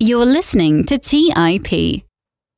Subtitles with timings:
[0.00, 2.04] You're listening to TIP.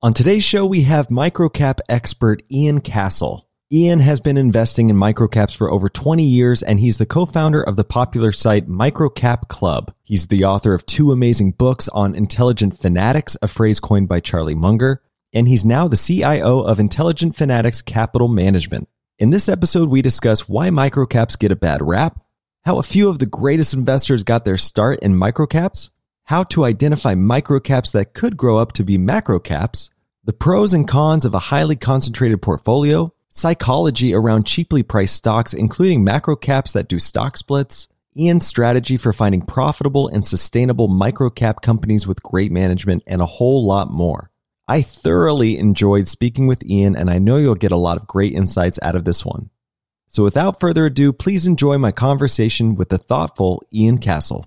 [0.03, 3.49] On today's show, we have microcap expert Ian Cassel.
[3.73, 7.63] Ian has been investing in microcaps for over 20 years, and he's the co founder
[7.63, 9.91] of the popular site Microcap Club.
[10.05, 14.55] He's the author of two amazing books on intelligent fanatics, a phrase coined by Charlie
[14.55, 15.01] Munger,
[15.33, 18.87] and he's now the CIO of Intelligent Fanatics Capital Management.
[19.19, 22.21] In this episode, we discuss why microcaps get a bad rap,
[22.67, 25.89] how a few of the greatest investors got their start in microcaps,
[26.31, 29.91] how to identify microcaps that could grow up to be macrocaps,
[30.23, 36.07] the pros and cons of a highly concentrated portfolio, psychology around cheaply priced stocks, including
[36.07, 42.23] macrocaps that do stock splits, Ian's strategy for finding profitable and sustainable microcap companies with
[42.23, 44.31] great management, and a whole lot more.
[44.69, 48.35] I thoroughly enjoyed speaking with Ian, and I know you'll get a lot of great
[48.35, 49.51] insights out of this one.
[50.07, 54.47] So, without further ado, please enjoy my conversation with the thoughtful Ian Cassel.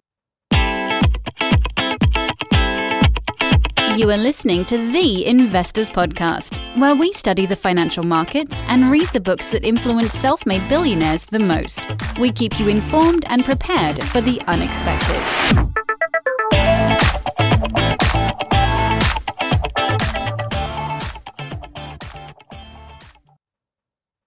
[3.95, 9.07] You are listening to The Investors Podcast, where we study the financial markets and read
[9.09, 11.87] the books that influence self made billionaires the most.
[12.19, 15.21] We keep you informed and prepared for the unexpected.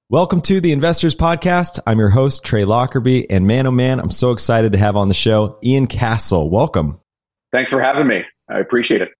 [0.08, 1.80] Welcome to the Investors Podcast.
[1.88, 5.08] I'm your host, Trey Lockerbie, and man, oh man, I'm so excited to have on
[5.08, 6.50] the show Ian Cassel.
[6.50, 7.00] Welcome.
[7.50, 8.22] Thanks for having me.
[8.48, 9.15] I appreciate it.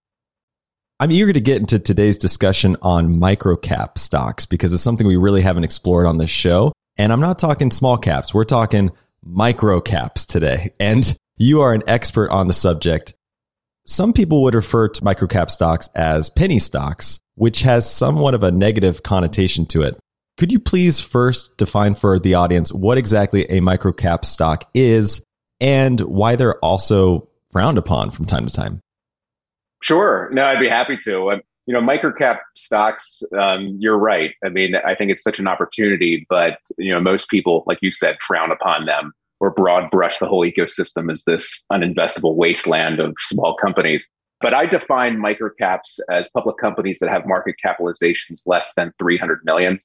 [0.98, 5.42] I'm eager to get into today's discussion on microcap stocks because it's something we really
[5.42, 6.72] haven't explored on this show.
[6.96, 8.90] And I'm not talking small caps, we're talking
[9.22, 10.72] microcaps today.
[10.80, 13.12] And you are an expert on the subject.
[13.84, 18.50] Some people would refer to microcap stocks as penny stocks, which has somewhat of a
[18.50, 19.98] negative connotation to it.
[20.38, 25.22] Could you please first define for the audience what exactly a microcap stock is
[25.60, 28.80] and why they're also frowned upon from time to time?
[29.82, 30.28] Sure.
[30.32, 31.32] No, I'd be happy to.
[31.32, 34.32] Um, you know, microcap stocks, um, you're right.
[34.44, 37.90] I mean, I think it's such an opportunity, but, you know, most people, like you
[37.90, 43.14] said, frown upon them or broad brush the whole ecosystem as this uninvestable wasteland of
[43.18, 44.08] small companies.
[44.40, 49.78] But I define microcaps as public companies that have market capitalizations less than 300 million.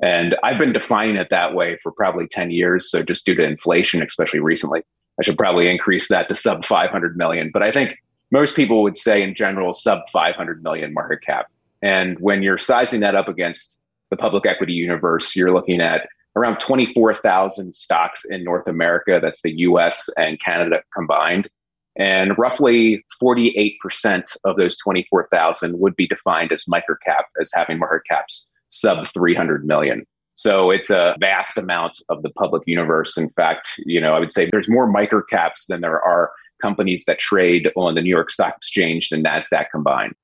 [0.00, 2.90] And I've been defining it that way for probably 10 years.
[2.90, 4.82] So just due to inflation, especially recently,
[5.18, 7.50] I should probably increase that to sub 500 million.
[7.52, 7.96] But I think
[8.34, 11.46] most people would say in general sub 500 million market cap.
[11.82, 13.78] And when you're sizing that up against
[14.10, 19.20] the public equity universe, you're looking at around 24,000 stocks in North America.
[19.22, 21.48] That's the US and Canada combined.
[21.96, 28.52] And roughly 48% of those 24,000 would be defined as microcap, as having market caps
[28.68, 30.04] sub 300 million.
[30.34, 33.16] So it's a vast amount of the public universe.
[33.16, 36.32] In fact, you know, I would say there's more microcaps than there are
[36.64, 40.14] companies that trade on the New York Stock Exchange and NASDAQ combined.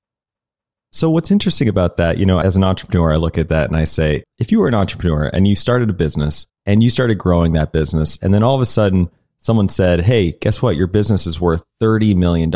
[0.93, 3.77] So, what's interesting about that, you know, as an entrepreneur, I look at that and
[3.77, 7.17] I say, if you were an entrepreneur and you started a business and you started
[7.17, 10.77] growing that business, and then all of a sudden someone said, hey, guess what?
[10.77, 12.53] Your business is worth $30 million.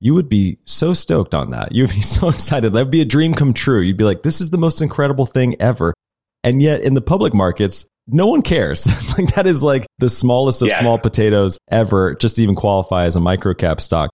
[0.00, 1.72] You would be so stoked on that.
[1.72, 2.72] You'd be so excited.
[2.72, 3.80] That would be a dream come true.
[3.80, 5.94] You'd be like, this is the most incredible thing ever.
[6.44, 8.86] And yet, in the public markets, no one cares.
[9.18, 10.78] like that is like the smallest of yes.
[10.78, 14.10] small potatoes ever, just to even qualify as a microcap stock.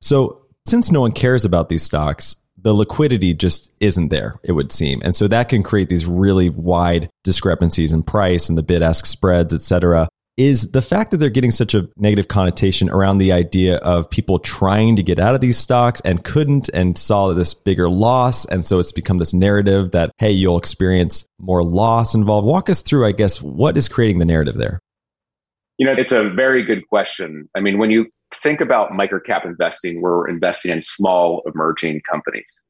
[0.00, 4.70] So since no one cares about these stocks, the liquidity just isn't there, it would
[4.70, 5.02] seem.
[5.02, 9.06] And so that can create these really wide discrepancies in price and the bid ask
[9.06, 13.32] spreads, et cetera is the fact that they're getting such a negative connotation around the
[13.32, 17.52] idea of people trying to get out of these stocks and couldn't and saw this
[17.52, 18.46] bigger loss.
[18.46, 22.46] And so it's become this narrative that, hey, you'll experience more loss involved.
[22.46, 24.80] Walk us through, I guess, what is creating the narrative there?
[25.76, 27.48] You know, it's a very good question.
[27.54, 28.06] I mean, when you
[28.42, 32.62] think about microcap investing, we're investing in small emerging companies.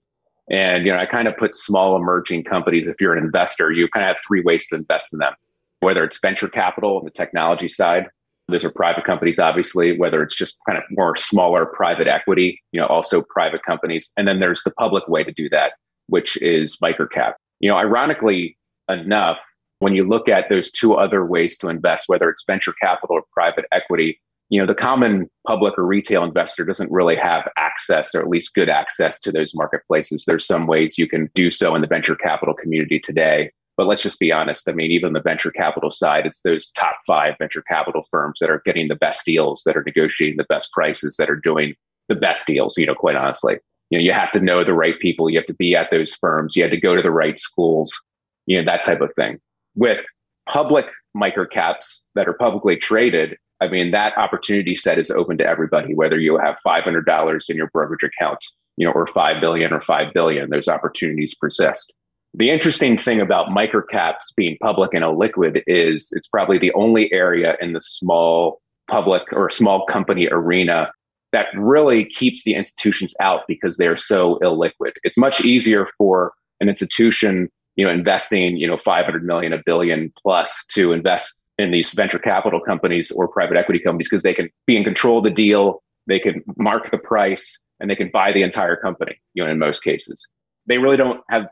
[0.50, 3.87] And, you know, I kind of put small emerging companies, if you're an investor, you
[3.89, 5.34] kind of have three ways to invest in them
[5.82, 8.06] whether it's venture capital on the technology side.
[8.48, 12.81] Those are private companies, obviously, whether it's just kind of more smaller private equity, you
[12.81, 14.12] know, also private companies.
[14.17, 15.73] And then there's the public way to do that,
[16.06, 17.34] which is microcap.
[17.61, 18.56] You know, ironically
[18.88, 19.38] enough,
[19.81, 23.23] when you look at those two other ways to invest, whether it's venture capital or
[23.32, 24.20] private equity,
[24.50, 28.55] you know, the common public or retail investor doesn't really have access or at least
[28.55, 30.25] good access to those marketplaces.
[30.26, 33.50] There's some ways you can do so in the venture capital community today.
[33.76, 34.69] But let's just be honest.
[34.69, 38.50] I mean, even the venture capital side, it's those top five venture capital firms that
[38.50, 41.74] are getting the best deals, that are negotiating the best prices, that are doing
[42.08, 43.56] the best deals, you know, quite honestly.
[43.90, 45.30] You know, you have to know the right people.
[45.30, 46.56] You have to be at those firms.
[46.56, 47.98] You have to go to the right schools,
[48.46, 49.38] you know, that type of thing.
[49.74, 50.02] With
[50.46, 50.86] public
[51.16, 56.19] microcaps that are publicly traded, I mean, that opportunity set is open to everybody, whether
[56.19, 58.44] you have $500 in your brokerage account,
[58.76, 61.94] you know, or 5 billion or 5 billion, those opportunities persist.
[62.34, 67.56] The interesting thing about microcaps being public and illiquid is it's probably the only area
[67.61, 70.90] in the small public or small company arena
[71.32, 74.93] that really keeps the institutions out because they're so illiquid.
[75.02, 80.12] It's much easier for an institution, you know, investing, you know, 500 million, a billion
[80.23, 84.49] plus to invest in these venture capital companies or private equity companies because they can
[84.67, 88.32] be in control of the deal, they can mark the price, and they can buy
[88.32, 90.29] the entire company, you know, in most cases.
[90.67, 91.46] They really don't have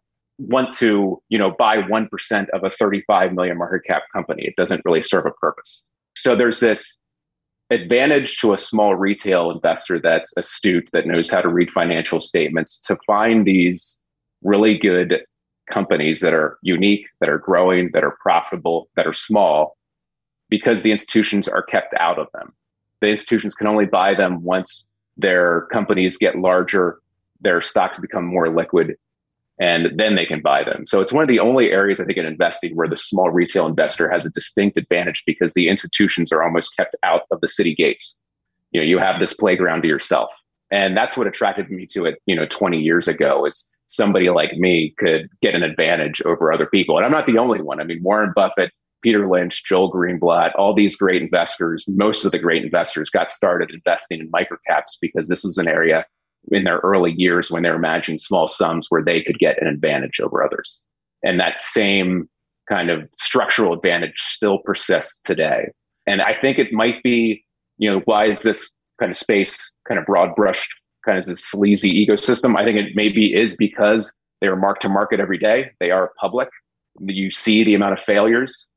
[0.48, 4.44] want to, you know, buy 1% of a 35 million market cap company.
[4.44, 5.82] It doesn't really serve a purpose.
[6.16, 6.98] So there's this
[7.70, 12.80] advantage to a small retail investor that's astute, that knows how to read financial statements
[12.80, 13.98] to find these
[14.42, 15.22] really good
[15.70, 19.76] companies that are unique, that are growing, that are profitable, that are small,
[20.48, 22.52] because the institutions are kept out of them.
[23.00, 26.98] The institutions can only buy them once their companies get larger,
[27.40, 28.96] their stocks become more liquid,
[29.60, 30.86] and then they can buy them.
[30.86, 33.66] So it's one of the only areas I think in investing where the small retail
[33.66, 37.74] investor has a distinct advantage because the institutions are almost kept out of the city
[37.74, 38.18] gates.
[38.72, 40.30] You know, you have this playground to yourself.
[40.70, 44.56] And that's what attracted me to it, you know, 20 years ago is somebody like
[44.56, 46.96] me could get an advantage over other people.
[46.96, 47.80] And I'm not the only one.
[47.80, 48.72] I mean, Warren Buffett,
[49.02, 53.72] Peter Lynch, Joel Greenblatt, all these great investors, most of the great investors got started
[53.72, 56.06] investing in microcaps because this was an area
[56.50, 60.20] in their early years when they're imagining small sums where they could get an advantage
[60.20, 60.80] over others.
[61.22, 62.28] And that same
[62.68, 65.70] kind of structural advantage still persists today.
[66.06, 67.44] And I think it might be,
[67.78, 70.72] you know, why is this kind of space kind of broad brushed,
[71.04, 72.56] kind of this sleazy ecosystem?
[72.56, 75.70] I think it maybe is because they are marked to market every day.
[75.80, 76.48] They are public.
[77.00, 78.68] You see the amount of failures.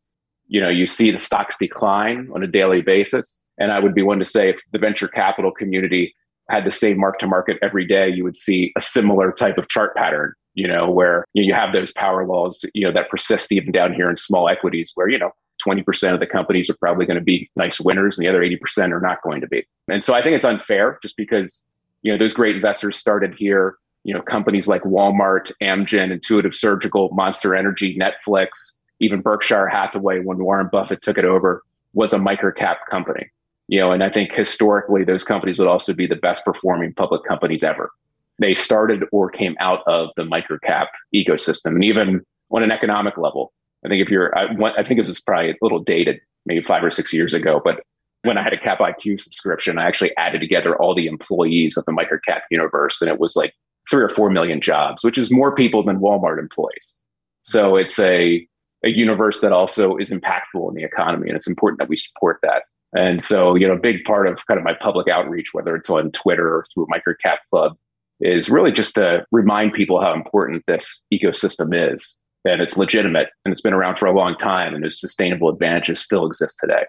[0.48, 3.38] You know, you see the stocks decline on a daily basis.
[3.58, 6.14] And I would be one to say if the venture capital community
[6.50, 9.70] had the same mark to market every day, you would see a similar type of
[9.70, 13.72] chart pattern, you know, where you, have those power laws, you know, that persist even
[13.72, 15.32] down here in small equities where, you know,
[15.66, 18.92] 20% of the companies are probably going to be nice winners and the other 80%
[18.92, 19.64] are not going to be.
[19.88, 21.62] And so I think it's unfair just because,
[22.02, 27.10] you know, those great investors started here, you know, companies like Walmart, Amgen, Intuitive Surgical,
[27.14, 31.64] Monster Energy, Netflix, even Berkshire Hathaway when Warren Buffett took it over
[31.94, 33.30] was a microcap company
[33.68, 37.24] you know, and I think historically those companies would also be the best performing public
[37.26, 37.92] companies ever.
[38.40, 42.22] They started or came out of the microcap ecosystem, and even
[42.52, 43.54] on an economic level,
[43.86, 46.84] I think if you're, I, I think it was probably a little dated, maybe five
[46.84, 47.84] or six years ago, but
[48.24, 51.86] when I had a Cap IQ subscription, I actually added together all the employees of
[51.86, 53.54] the microcap universe, and it was like
[53.90, 56.96] three or four million jobs, which is more people than Walmart employs.
[57.44, 58.48] So it's a
[58.86, 62.40] a universe that also is impactful in the economy, and it's important that we support
[62.44, 62.64] that.
[62.94, 65.90] And so, you know, a big part of kind of my public outreach, whether it's
[65.90, 67.76] on Twitter or through a Microcap Club,
[68.22, 72.16] is really just to remind people how important this ecosystem is.
[72.46, 76.02] And it's legitimate and it's been around for a long time and those sustainable advantages
[76.02, 76.84] still exist today.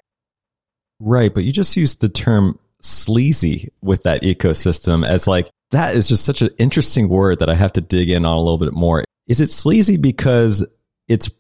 [1.01, 1.33] Right.
[1.33, 6.25] But you just used the term sleazy with that ecosystem as like, that is just
[6.25, 9.05] such an interesting word that I have to dig in on a little bit more.
[9.27, 10.67] Is it sleazy because
[11.09, 11.31] it's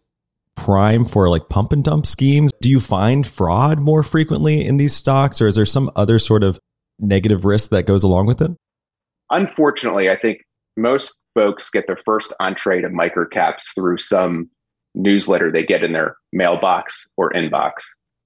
[0.57, 2.51] prime for like pump and dump schemes?
[2.61, 6.43] Do you find fraud more frequently in these stocks, or is there some other sort
[6.43, 6.59] of
[6.99, 8.51] negative risk that goes along with it?
[9.31, 10.39] Unfortunately, I think
[10.77, 14.49] most folks get their first entree to microcaps through some
[14.95, 17.73] newsletter they get in their mailbox or inbox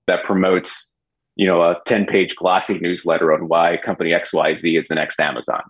[0.07, 0.91] that promotes,
[1.37, 5.63] you know, a 10 page glossy newsletter on why company XYZ is the next Amazon.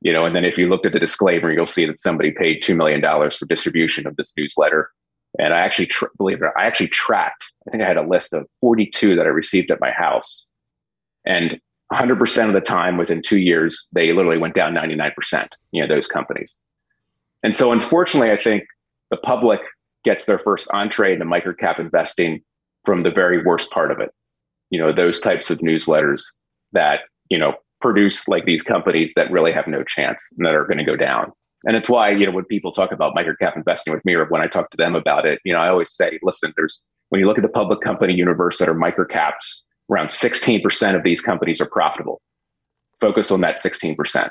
[0.00, 2.62] You know, and then if you looked at the disclaimer, you'll see that somebody paid
[2.62, 4.90] $2 million for distribution of this newsletter
[5.38, 8.06] and I actually, believe it or not, I actually tracked, I think I had a
[8.06, 10.46] list of 42 that I received at my house.
[11.24, 11.60] And
[11.92, 16.06] 100% of the time within two years, they literally went down 99%, you know, those
[16.06, 16.56] companies.
[17.42, 18.64] And so unfortunately, I think
[19.10, 19.60] the public
[20.04, 22.42] gets their first entree into microcap investing
[22.84, 24.10] from the very worst part of it.
[24.70, 26.22] You know, those types of newsletters
[26.72, 30.64] that, you know, produce like these companies that really have no chance and that are
[30.64, 31.32] going to go down.
[31.66, 34.42] And it's why, you know, when people talk about microcap investing with me or when
[34.42, 37.26] I talk to them about it, you know, I always say, listen, there's when you
[37.26, 41.68] look at the public company universe that are microcaps, around 16% of these companies are
[41.68, 42.20] profitable.
[43.00, 44.30] Focus on that 16%.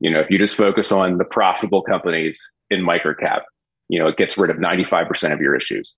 [0.00, 3.42] You know, if you just focus on the profitable companies in microcap,
[3.88, 5.96] you know, it gets rid of 95% of your issues.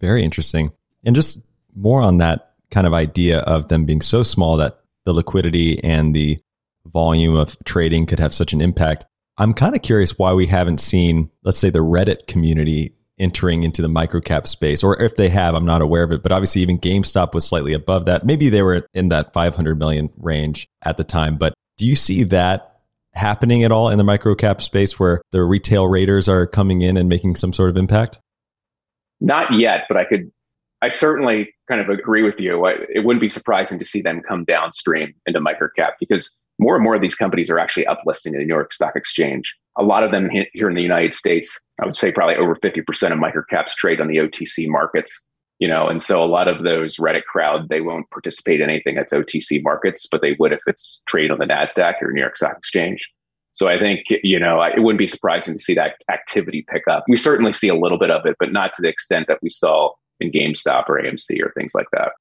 [0.00, 0.72] Very interesting.
[1.04, 1.38] And just
[1.74, 6.14] more on that kind of idea of them being so small that the liquidity and
[6.14, 6.38] the
[6.86, 9.04] volume of trading could have such an impact.
[9.36, 13.82] I'm kind of curious why we haven't seen, let's say, the Reddit community entering into
[13.82, 16.22] the microcap space, or if they have, I'm not aware of it.
[16.22, 18.24] But obviously, even GameStop was slightly above that.
[18.24, 21.36] Maybe they were in that 500 million range at the time.
[21.36, 22.80] But do you see that
[23.12, 27.08] happening at all in the microcap space where the retail raiders are coming in and
[27.08, 28.20] making some sort of impact?
[29.20, 30.30] Not yet, but I could.
[30.84, 32.66] I certainly kind of agree with you.
[32.66, 36.94] It wouldn't be surprising to see them come downstream into microcap because more and more
[36.94, 39.54] of these companies are actually uplisting in the New York Stock Exchange.
[39.78, 42.78] A lot of them here in the United States, I would say probably over 50%
[43.12, 45.22] of microcaps trade on the OTC markets.
[45.58, 48.96] You know, and so a lot of those Reddit crowd, they won't participate in anything
[48.96, 52.36] that's OTC markets, but they would if it's trade on the NASDAQ or New York
[52.36, 53.08] Stock Exchange.
[53.52, 57.04] So I think, you know, it wouldn't be surprising to see that activity pick up.
[57.08, 59.48] We certainly see a little bit of it, but not to the extent that we
[59.48, 62.12] saw in GameStop or AMC or things like that.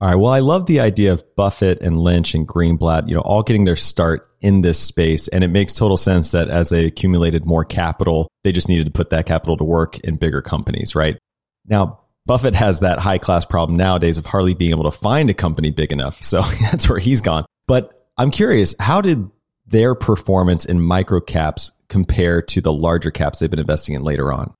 [0.00, 0.14] All right.
[0.14, 3.64] Well, I love the idea of Buffett and Lynch and Greenblatt, you know, all getting
[3.64, 5.26] their start in this space.
[5.26, 8.92] And it makes total sense that as they accumulated more capital, they just needed to
[8.92, 11.18] put that capital to work in bigger companies, right?
[11.66, 15.34] Now, Buffett has that high class problem nowadays of hardly being able to find a
[15.34, 16.22] company big enough.
[16.22, 17.44] So that's where he's gone.
[17.66, 19.28] But I'm curious, how did
[19.66, 24.32] their performance in micro caps compare to the larger caps they've been investing in later
[24.32, 24.54] on?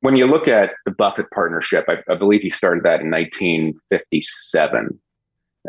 [0.00, 5.00] When you look at the Buffett partnership, I, I, believe he started that in 1957.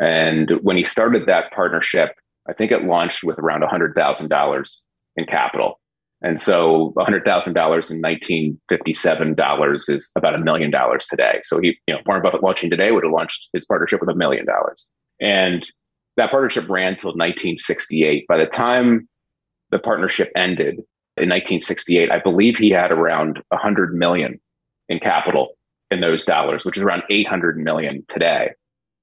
[0.00, 2.10] And when he started that partnership,
[2.48, 4.80] I think it launched with around $100,000
[5.16, 5.80] in capital.
[6.20, 11.40] And so $100,000 in 1957 dollars is about a million dollars today.
[11.44, 14.14] So he, you know, Warren Buffett launching today would have launched his partnership with a
[14.14, 14.86] million dollars.
[15.20, 15.68] And
[16.16, 18.26] that partnership ran till 1968.
[18.26, 19.08] By the time
[19.70, 20.80] the partnership ended,
[21.20, 22.10] in 1968.
[22.10, 24.40] I believe he had around 100 million
[24.88, 25.56] in capital
[25.90, 28.50] in those dollars, which is around 800 million today.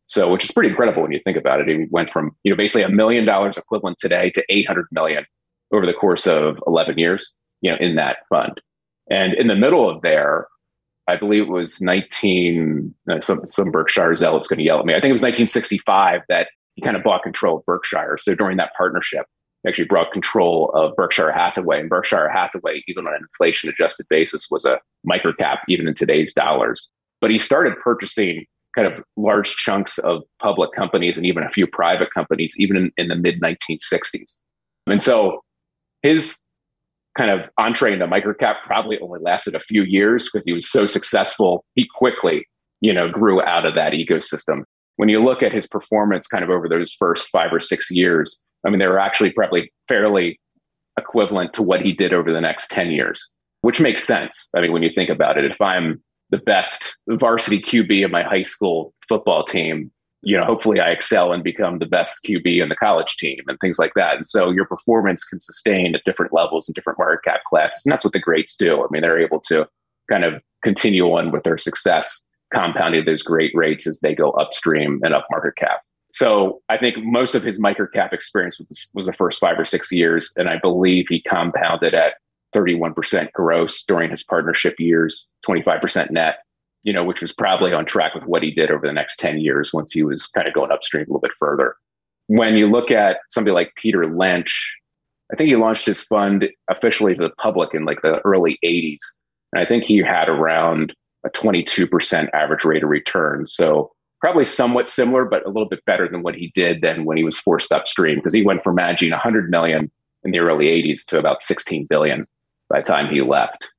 [0.07, 1.67] So, which is pretty incredible when you think about it.
[1.67, 5.25] He went from, you know, basically a million dollars equivalent today to 800 million
[5.73, 8.61] over the course of 11 years, you know, in that fund.
[9.09, 10.47] And in the middle of there,
[11.07, 14.93] I believe it was 19, uh, some, some Berkshire zealot's going to yell at me.
[14.93, 18.17] I think it was 1965 that he kind of bought control of Berkshire.
[18.19, 19.25] So during that partnership,
[19.67, 21.79] actually brought control of Berkshire Hathaway.
[21.79, 24.79] And Berkshire Hathaway, even on an inflation adjusted basis, was a
[25.09, 26.91] microcap, even in today's dollars.
[27.21, 28.45] But he started purchasing
[28.75, 32.91] kind of large chunks of public companies and even a few private companies, even in,
[32.97, 34.35] in the mid 1960s.
[34.87, 35.41] And so
[36.01, 36.39] his
[37.17, 40.85] kind of entree into microcap probably only lasted a few years because he was so
[40.85, 41.63] successful.
[41.73, 42.45] He quickly,
[42.81, 44.63] you know, grew out of that ecosystem.
[44.97, 48.39] When you look at his performance kind of over those first five or six years,
[48.65, 50.39] I mean, they were actually probably fairly
[50.97, 53.29] equivalent to what he did over the next 10 years,
[53.61, 54.49] which makes sense.
[54.55, 58.23] I mean, when you think about it, if I'm the best varsity QB of my
[58.23, 59.91] high school football team,
[60.21, 63.59] you know, hopefully I excel and become the best QB in the college team and
[63.59, 64.15] things like that.
[64.15, 67.85] And so your performance can sustain at different levels in different market cap classes.
[67.85, 68.81] And that's what the greats do.
[68.81, 69.67] I mean, they're able to
[70.09, 74.99] kind of continue on with their success, compounding those great rates as they go upstream
[75.03, 75.81] and up market cap.
[76.15, 79.91] So I think most of his microcap experience was, was the first five or six
[79.91, 80.31] years.
[80.37, 82.13] And I believe he compounded at
[82.55, 86.37] 31% gross during his partnership years, 25% net,
[86.83, 89.39] you know, which was probably on track with what he did over the next 10
[89.39, 91.75] years once he was kind of going upstream a little bit further.
[92.27, 94.73] When you look at somebody like Peter Lynch,
[95.33, 99.01] I think he launched his fund officially to the public in like the early 80s.
[99.51, 100.93] And I think he had around
[101.25, 103.45] a 22% average rate of return.
[103.45, 103.91] So
[104.21, 107.23] probably somewhat similar, but a little bit better than what he did then when he
[107.23, 109.91] was forced upstream because he went from managing 100 million
[110.23, 112.25] in the early 80s to about 16 billion
[112.69, 113.69] by the time he left.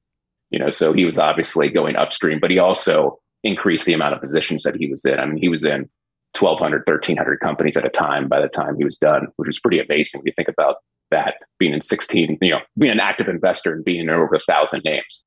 [0.51, 4.21] You know, so he was obviously going upstream, but he also increased the amount of
[4.21, 5.19] positions that he was in.
[5.19, 5.89] I mean, he was in
[6.39, 9.81] 1,200, 1,300 companies at a time by the time he was done, which was pretty
[9.81, 10.77] amazing when you think about
[11.11, 14.41] that being in 16, you know, being an active investor and being in over a
[14.41, 15.25] thousand names.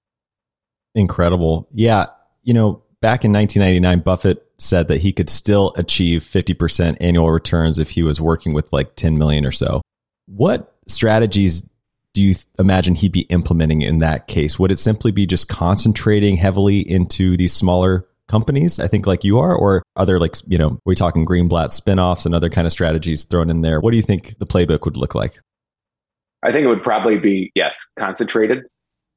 [0.96, 1.68] Incredible.
[1.72, 2.08] Yeah.
[2.44, 7.78] You know, back in 1999, Buffett said that he could still achieve 50% annual returns
[7.78, 9.82] if he was working with like 10 million or so.
[10.28, 11.64] What strategies
[12.14, 14.60] do you imagine he'd be implementing in that case?
[14.60, 19.40] Would it simply be just concentrating heavily into these smaller companies, I think like you
[19.40, 23.24] are, or other like, you know, we talking Greenblatt spinoffs and other kind of strategies
[23.26, 23.80] thrown in there?
[23.82, 25.40] What do you think the playbook would look like?
[26.44, 28.64] I think it would probably be, yes, concentrated.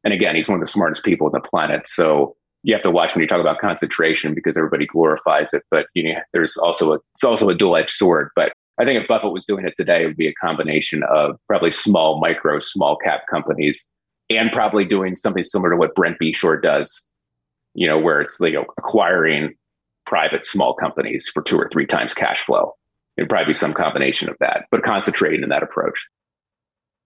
[0.02, 1.88] And again, he's one of the smartest people on the planet.
[1.88, 5.86] So you have to watch when you talk about concentration because everybody glorifies it, but
[5.94, 8.30] you know, there's also a it's also a dual edged sword.
[8.36, 11.36] But I think if Buffett was doing it today, it would be a combination of
[11.48, 13.88] probably small, micro, small cap companies,
[14.30, 17.02] and probably doing something similar to what Brent Beshore does.
[17.74, 19.54] You know, where it's you know acquiring
[20.06, 22.74] private small companies for two or three times cash flow.
[23.16, 26.06] It'd probably be some combination of that, but concentrating in that approach.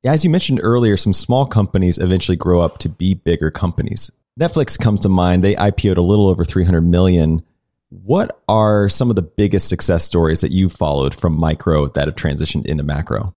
[0.04, 4.78] As you mentioned earlier, some small companies eventually grow up to be bigger companies Netflix
[4.78, 5.42] comes to mind.
[5.42, 7.42] They IPO'd a little over 300 million.
[7.88, 12.16] What are some of the biggest success stories that you've followed from micro that have
[12.16, 13.34] transitioned into macro?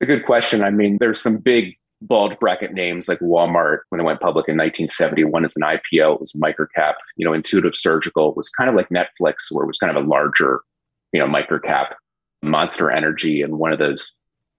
[0.00, 0.62] It's a good question.
[0.62, 4.56] I mean, there's some big bulge bracket names like Walmart when it went public in
[4.56, 6.14] 1971 as an IPO.
[6.14, 6.94] It was microcap.
[7.16, 10.06] You know, Intuitive Surgical was kind of like Netflix, where it was kind of a
[10.06, 10.60] larger,
[11.12, 11.94] you know, microcap.
[12.42, 14.12] Monster Energy and one of those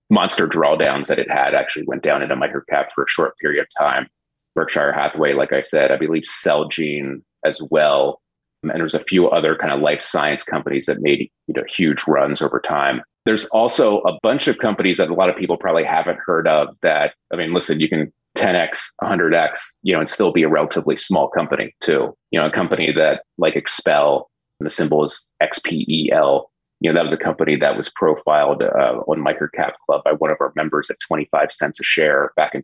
[0.09, 3.67] monster drawdowns that it had actually went down into microcap for a short period of
[3.77, 4.07] time.
[4.55, 8.21] Berkshire Hathaway, like I said, I believe Celgene as well.
[8.63, 12.03] And there's a few other kind of life science companies that made you know huge
[12.07, 13.03] runs over time.
[13.25, 16.69] There's also a bunch of companies that a lot of people probably haven't heard of
[16.81, 20.97] that, I mean, listen, you can 10x, 100x, you know, and still be a relatively
[20.97, 22.15] small company too.
[22.31, 26.45] You know, a company that like Expel, the symbol is XPEL,
[26.81, 30.31] you know, that was a company that was profiled uh, on Microcap Club by one
[30.31, 32.61] of our members at 25 cents a share back in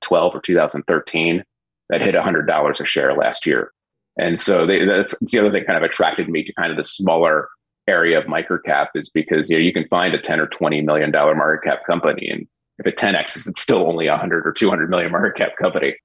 [0.00, 1.44] 2012 or 2013
[1.90, 3.72] that hit $100 a share last year.
[4.18, 6.76] And so they, that's, that's the other thing kind of attracted me to kind of
[6.76, 7.48] the smaller
[7.86, 11.10] area of microcap is because you know you can find a 10 or 20 million
[11.10, 12.28] dollar market cap company.
[12.28, 12.46] And
[12.78, 15.96] if it 10x it's still only a 100 or 200 million market cap company.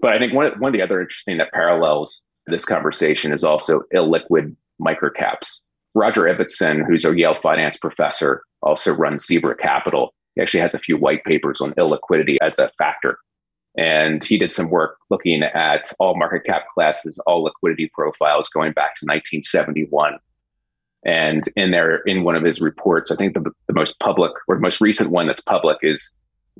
[0.00, 3.82] But i think one, one of the other interesting that parallels this conversation is also
[3.94, 5.58] illiquid microcaps.
[5.94, 10.14] Roger ibbotson who's a yale finance professor also runs zebra capital.
[10.34, 13.18] He actually has a few white papers on illiquidity as a factor
[13.78, 18.72] and he did some work looking at all market cap classes all liquidity profiles going
[18.72, 20.18] back to 1971
[21.04, 24.56] and in there, in one of his reports, I think the, the most public or
[24.56, 26.10] the most recent one that's public is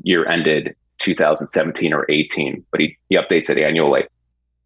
[0.03, 4.05] year ended 2017 or 18, but he, he updates it annually.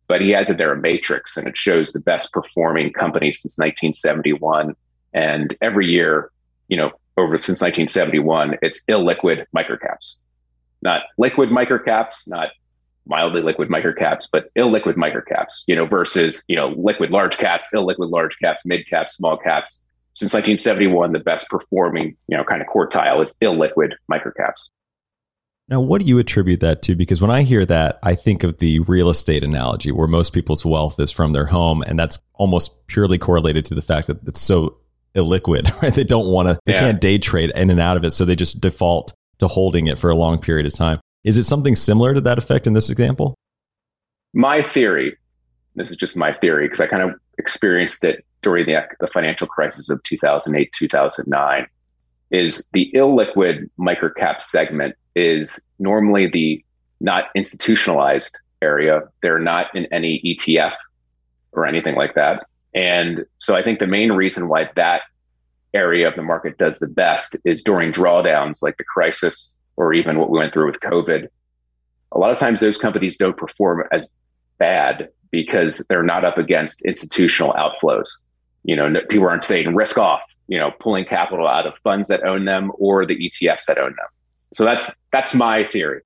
[0.08, 3.56] But he has it there a matrix and it shows the best performing companies since
[3.56, 4.74] 1971.
[5.14, 6.30] And every year,
[6.68, 10.16] you know, over since 1971, it's illiquid microcaps,
[10.82, 12.48] not liquid microcaps, not
[13.06, 18.10] mildly liquid microcaps, but illiquid microcaps, you know, versus, you know, liquid large caps, illiquid
[18.10, 19.80] large caps, mid caps, small caps.
[20.14, 24.70] Since 1971, the best performing, you know, kind of quartile is illiquid microcaps.
[25.68, 26.94] Now, what do you attribute that to?
[26.94, 30.66] Because when I hear that, I think of the real estate analogy where most people's
[30.66, 31.82] wealth is from their home.
[31.86, 34.76] And that's almost purely correlated to the fact that it's so
[35.14, 35.94] illiquid, right?
[35.94, 36.80] They don't want to, they yeah.
[36.80, 38.10] can't day trade in and out of it.
[38.10, 41.00] So they just default to holding it for a long period of time.
[41.24, 43.34] Is it something similar to that effect in this example?
[44.32, 45.16] My theory,
[45.74, 49.46] this is just my theory, because I kind of experienced it during the, the financial
[49.46, 51.66] crisis of 2008, 2009,
[52.30, 56.64] is the illiquid microcap segment is normally the
[57.00, 59.02] not institutionalized area.
[59.22, 60.74] They're not in any ETF
[61.52, 62.46] or anything like that.
[62.74, 65.02] And so I think the main reason why that
[65.74, 70.18] area of the market does the best is during drawdowns like the crisis or even
[70.18, 71.28] what we went through with COVID,
[72.12, 74.08] a lot of times those companies don't perform as
[74.58, 78.08] bad because they're not up against institutional outflows.
[78.64, 82.22] You know, people aren't saying risk off, you know, pulling capital out of funds that
[82.22, 84.06] own them or the ETFs that own them.
[84.52, 86.02] So that's that's my theory.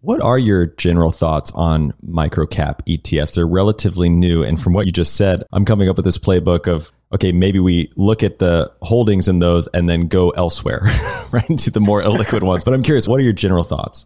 [0.00, 3.34] What are your general thoughts on microcap ETFs?
[3.34, 4.44] They're relatively new.
[4.44, 7.58] And from what you just said, I'm coming up with this playbook of okay, maybe
[7.58, 10.82] we look at the holdings in those and then go elsewhere,
[11.32, 11.58] right?
[11.58, 12.62] To the more illiquid ones.
[12.62, 14.04] But I'm curious, what are your general thoughts?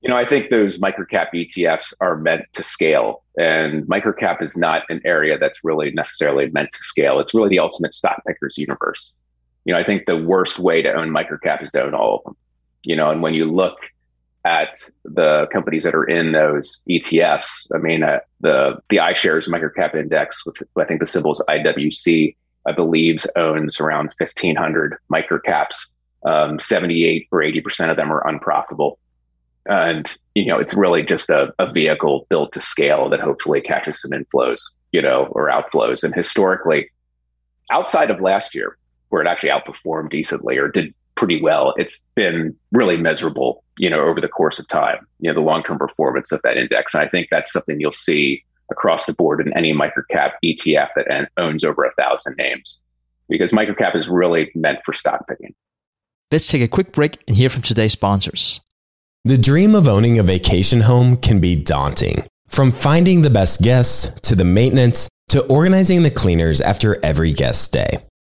[0.00, 3.24] You know, I think those microcap ETFs are meant to scale.
[3.36, 7.18] And microcap is not an area that's really necessarily meant to scale.
[7.18, 9.14] It's really the ultimate stock pickers universe.
[9.64, 12.24] You know, I think the worst way to own microcap is to own all of
[12.24, 12.36] them.
[12.82, 13.78] You know, and when you look
[14.44, 17.66] at the companies that are in those ETFs.
[17.74, 22.36] I mean, uh, the the iShares Microcap Index, which I think the symbol is IWC,
[22.66, 25.86] I believe owns around 1,500 microcaps.
[26.26, 28.98] Um, 78 or 80 percent of them are unprofitable,
[29.66, 34.00] and you know it's really just a, a vehicle built to scale that hopefully catches
[34.00, 36.02] some inflows, you know, or outflows.
[36.02, 36.90] And historically,
[37.70, 38.78] outside of last year,
[39.10, 41.74] where it actually outperformed decently or did pretty well.
[41.76, 45.62] It's been really miserable, you know, over the course of time, you know, the long
[45.62, 46.94] term performance of that index.
[46.94, 51.28] And I think that's something you'll see across the board in any microcap ETF that
[51.36, 52.82] owns over a thousand names
[53.28, 55.54] because microcap is really meant for stock picking.
[56.30, 58.60] Let's take a quick break and hear from today's sponsors.
[59.24, 62.24] The dream of owning a vacation home can be daunting.
[62.48, 67.62] From finding the best guests to the maintenance to organizing the cleaners after every guest
[67.62, 68.04] stay.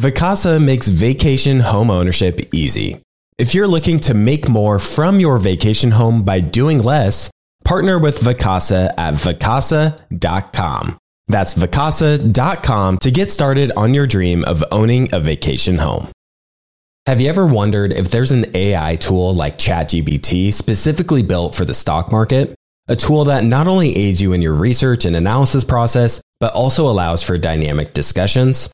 [0.00, 3.00] Vacasa makes vacation home ownership easy.
[3.38, 7.30] If you're looking to make more from your vacation home by doing less,
[7.64, 10.98] partner with Vacasa at vacasa.com.
[11.28, 16.10] That's vacasa.com to get started on your dream of owning a vacation home.
[17.06, 21.74] Have you ever wondered if there's an AI tool like ChatGPT specifically built for the
[21.74, 22.54] stock market?
[22.88, 26.90] A tool that not only aids you in your research and analysis process, but also
[26.90, 28.73] allows for dynamic discussions?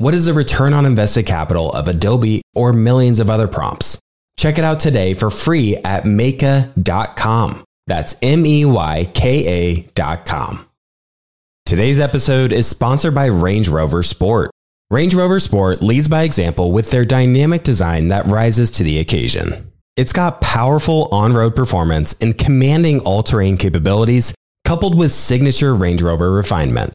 [0.00, 4.00] What is the return on invested capital of Adobe or millions of other prompts?
[4.38, 7.64] Check it out today for free at Meyka.com.
[7.86, 10.66] That's M E Y K A.com.
[11.66, 14.50] Today's episode is sponsored by Range Rover Sport.
[14.90, 19.70] Range Rover Sport leads by example with their dynamic design that rises to the occasion.
[19.98, 24.34] It's got powerful on road performance and commanding all terrain capabilities,
[24.64, 26.94] coupled with signature Range Rover refinement.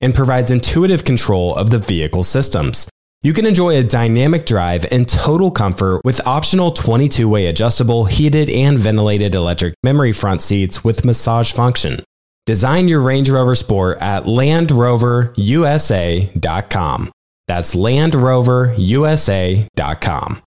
[0.00, 2.88] and provides intuitive control of the vehicle systems.
[3.22, 8.48] You can enjoy a dynamic drive and total comfort with optional 22 way adjustable, heated,
[8.48, 12.02] and ventilated electric memory front seats with massage function.
[12.46, 17.12] Design your Range Rover Sport at LandRoverUSA.com.
[17.46, 20.42] That's LandRoverUSA.com.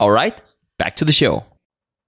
[0.00, 0.42] All right,
[0.78, 1.44] back to the show.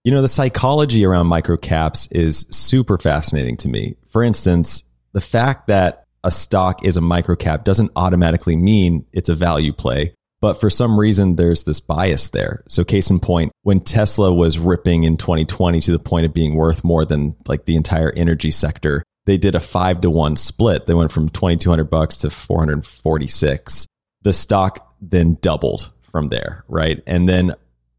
[0.02, 3.94] You know, the psychology around microcaps is super fascinating to me.
[4.08, 4.82] For instance,
[5.12, 10.14] the fact that a stock is a microcap doesn't automatically mean it's a value play.
[10.40, 12.64] But for some reason, there's this bias there.
[12.68, 16.54] So, case in point, when Tesla was ripping in 2020 to the point of being
[16.54, 20.84] worth more than like the entire energy sector, they did a five to one split.
[20.84, 23.87] They went from 2,200 bucks to 446.
[24.22, 27.02] The stock then doubled from there, right?
[27.06, 27.54] And then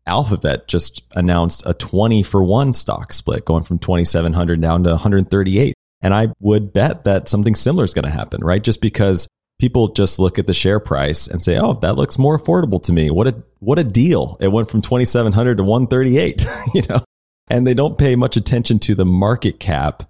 [0.05, 5.73] Alphabet just announced a 20 for one stock split, going from 2,700 down to 138.
[6.01, 8.63] And I would bet that something similar is going to happen, right?
[8.63, 9.27] Just because
[9.59, 12.93] people just look at the share price and say, "Oh, that looks more affordable to
[12.93, 13.09] me.
[13.09, 14.37] What a what a deal!
[14.39, 17.03] It went from 2700 to 138." you know,
[17.49, 20.03] and they don't pay much attention to the market cap,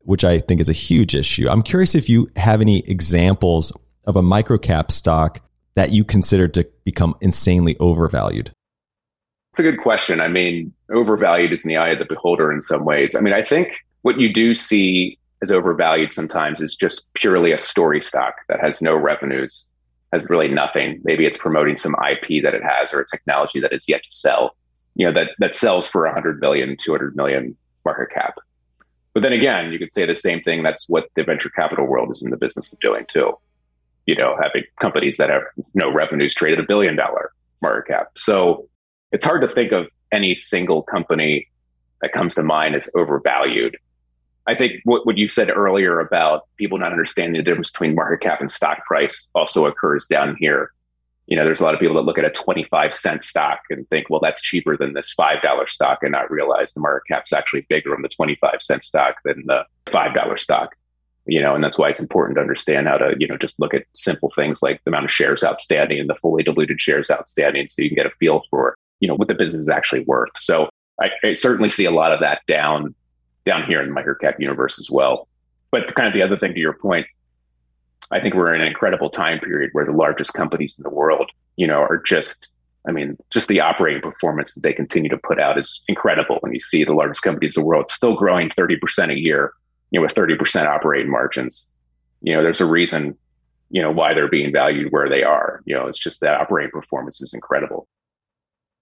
[0.00, 1.48] which I think is a huge issue.
[1.48, 3.72] I'm curious if you have any examples
[4.04, 5.40] of a microcap stock
[5.74, 8.50] that you consider to become insanely overvalued.
[9.52, 10.20] It's a good question.
[10.20, 13.14] I mean, overvalued is in the eye of the beholder in some ways.
[13.14, 13.68] I mean, I think
[14.02, 18.80] what you do see is overvalued sometimes is just purely a story stock that has
[18.80, 19.66] no revenues,
[20.12, 21.00] has really nothing.
[21.04, 24.10] Maybe it's promoting some IP that it has or a technology that it's yet to
[24.10, 24.56] sell,
[24.94, 28.34] you know, that, that sells for 100 million, 200 million market cap.
[29.12, 30.62] But then again, you could say the same thing.
[30.62, 33.32] That's what the venture capital world is in the business of doing too.
[34.06, 35.42] You know, having companies that have
[35.74, 38.08] no revenues traded a billion dollar market cap.
[38.16, 38.68] So
[39.12, 41.48] it's hard to think of any single company
[42.02, 43.76] that comes to mind as overvalued
[44.46, 48.20] I think what, what you said earlier about people not understanding the difference between market
[48.20, 50.70] cap and stock price also occurs down here.
[51.26, 53.88] You know, there's a lot of people that look at a 25 cent stock and
[53.88, 57.66] think, well, that's cheaper than this $5 stock and not realize the market cap's actually
[57.68, 60.76] bigger on the 25 cent stock than the $5 stock.
[61.28, 63.74] You know, and that's why it's important to understand how to, you know, just look
[63.74, 67.66] at simple things like the amount of shares outstanding and the fully diluted shares outstanding
[67.66, 70.30] so you can get a feel for, you know, what the business is actually worth.
[70.36, 70.68] So
[71.00, 72.94] I, I certainly see a lot of that down
[73.46, 75.28] down here in the microcap universe as well.
[75.70, 77.06] But kind of the other thing to your point,
[78.10, 81.30] I think we're in an incredible time period where the largest companies in the world,
[81.56, 82.48] you know, are just,
[82.86, 86.38] I mean, just the operating performance that they continue to put out is incredible.
[86.40, 89.52] When you see the largest companies in the world still growing 30% a year,
[89.90, 91.66] you know, with 30% operating margins,
[92.20, 93.16] you know, there's a reason,
[93.70, 95.62] you know, why they're being valued where they are.
[95.64, 97.88] You know, it's just that operating performance is incredible.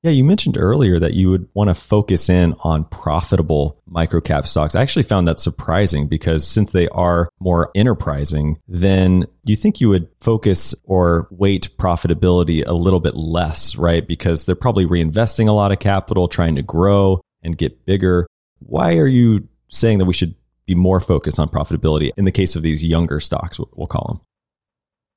[0.05, 4.75] Yeah, you mentioned earlier that you would want to focus in on profitable microcap stocks.
[4.75, 9.89] I actually found that surprising because since they are more enterprising, then you think you
[9.89, 14.07] would focus or weight profitability a little bit less, right?
[14.07, 18.27] Because they're probably reinvesting a lot of capital, trying to grow and get bigger.
[18.59, 20.35] Why are you saying that we should
[20.67, 24.21] be more focused on profitability in the case of these younger stocks, we'll call them?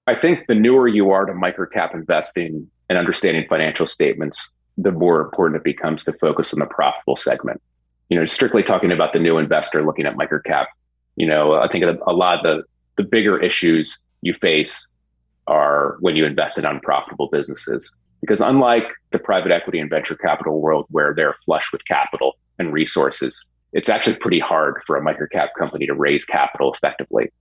[0.08, 5.22] I think the newer you are to microcap investing and understanding financial statements, the more
[5.22, 7.62] important it becomes to focus on the profitable segment.
[8.10, 10.68] You know, strictly talking about the new investor looking at microcap,
[11.16, 12.63] you know, I think a lot of the,
[13.02, 14.88] the bigger issues you face
[15.48, 17.92] are when you invest in unprofitable businesses.
[18.22, 22.74] Because unlike the private equity and venture capital world where they're flush with capital and
[22.74, 27.32] resources, it's actually pretty hard for a microcap company to raise capital effectively.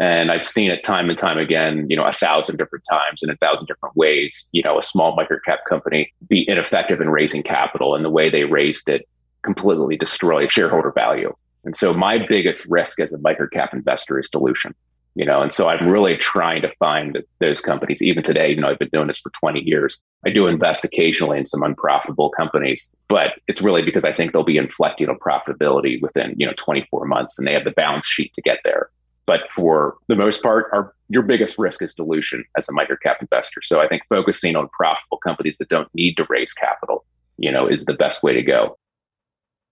[0.00, 3.30] And I've seen it time and time again, you know, a thousand different times in
[3.30, 7.94] a thousand different ways, you know, a small microcap company be ineffective in raising capital
[7.94, 9.06] and the way they raised it
[9.42, 11.34] completely destroyed shareholder value.
[11.64, 14.74] And so my biggest risk as a microcap investor is dilution,
[15.14, 18.02] you know, and so I'm really trying to find those companies.
[18.02, 20.00] Even today, you know, I've been doing this for 20 years.
[20.26, 24.42] I do invest occasionally in some unprofitable companies, but it's really because I think they'll
[24.42, 28.32] be inflecting on profitability within, you know, 24 months and they have the balance sheet
[28.34, 28.90] to get there.
[29.26, 33.60] But for the most part, our your biggest risk is dilution as a microcap investor.
[33.62, 37.04] So I think focusing on profitable companies that don't need to raise capital,
[37.36, 38.76] you know, is the best way to go.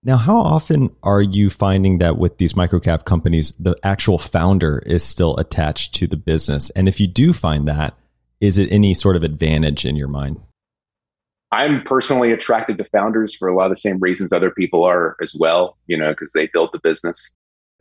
[0.02, 5.02] Now, how often are you finding that with these microcap companies, the actual founder is
[5.02, 6.70] still attached to the business?
[6.70, 7.94] And if you do find that,
[8.40, 10.40] is it any sort of advantage in your mind?
[11.52, 15.16] I'm personally attracted to founders for a lot of the same reasons other people are
[15.20, 17.30] as well, you know, because they built the business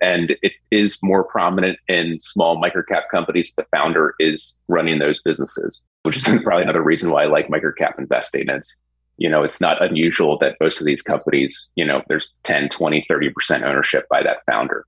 [0.02, 3.54] and it is more prominent in small microcap companies.
[3.56, 7.98] The founder is running those businesses, which is probably another reason why I like microcap
[7.98, 8.50] investing.
[8.50, 8.76] It's,
[9.18, 13.06] you know, it's not unusual that most of these companies, you know, there's 10, 20,
[13.10, 14.86] 30% ownership by that founder.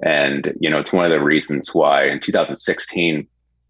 [0.00, 3.26] And, you know, it's one of the reasons why in 2016,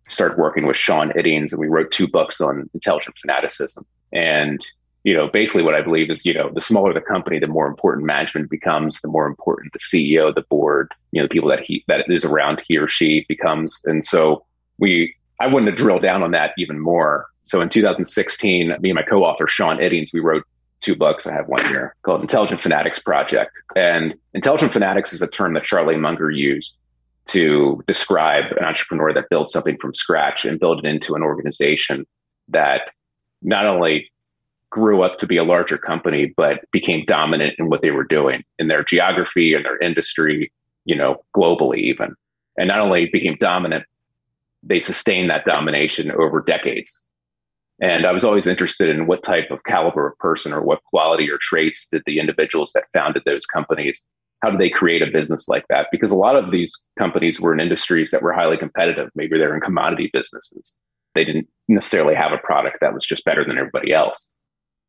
[0.06, 3.84] I started working with Sean Iddings and we wrote two books on intelligent fanaticism.
[4.12, 4.64] And
[5.04, 7.66] you know, basically what I believe is, you know, the smaller the company, the more
[7.66, 11.60] important management becomes, the more important the CEO, the board, you know, the people that
[11.60, 13.80] he that is around he or she becomes.
[13.84, 14.44] And so
[14.78, 17.26] we I wanted to drill down on that even more.
[17.44, 20.44] So in 2016, me and my co-author Sean Iddings, we wrote
[20.80, 21.26] two books.
[21.26, 23.60] I have one here called Intelligent Fanatics Project.
[23.76, 26.76] And intelligent fanatics is a term that Charlie Munger used
[27.28, 32.06] to describe an entrepreneur that builds something from scratch and build it into an organization
[32.48, 32.82] that
[33.42, 34.10] not only
[34.70, 38.44] grew up to be a larger company, but became dominant in what they were doing
[38.58, 40.52] in their geography and their industry,
[40.84, 42.14] you know, globally even.
[42.56, 43.84] And not only became dominant,
[44.62, 47.00] they sustained that domination over decades.
[47.80, 51.30] And I was always interested in what type of caliber of person or what quality
[51.30, 54.04] or traits did the individuals that founded those companies,
[54.42, 55.86] how did they create a business like that?
[55.92, 59.10] Because a lot of these companies were in industries that were highly competitive.
[59.14, 60.74] Maybe they're in commodity businesses.
[61.14, 64.28] They didn't necessarily have a product that was just better than everybody else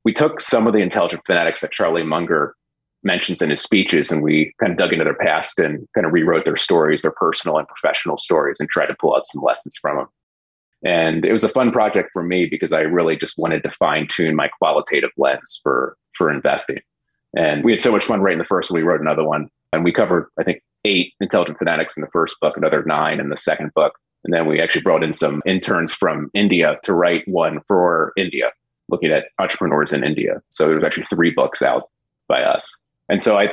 [0.06, 2.56] we took some of the intelligent fanatics that Charlie Munger
[3.04, 6.14] mentions in his speeches and we kind of dug into their past and kind of
[6.14, 9.78] rewrote their stories, their personal and professional stories, and tried to pull out some lessons
[9.82, 10.08] from them.
[10.84, 14.08] And it was a fun project for me because I really just wanted to fine
[14.08, 16.80] tune my qualitative lens for for investing.
[17.38, 18.82] And we had so much fun writing the first one.
[18.82, 22.38] We wrote another one, and we covered I think eight intelligent fanatics in the first
[22.40, 25.94] book, another nine in the second book, and then we actually brought in some interns
[25.94, 28.52] from India to write one for India
[28.90, 30.42] looking at entrepreneurs in India.
[30.50, 31.84] So there's actually three books out
[32.28, 32.76] by us.
[33.10, 33.48] And so I,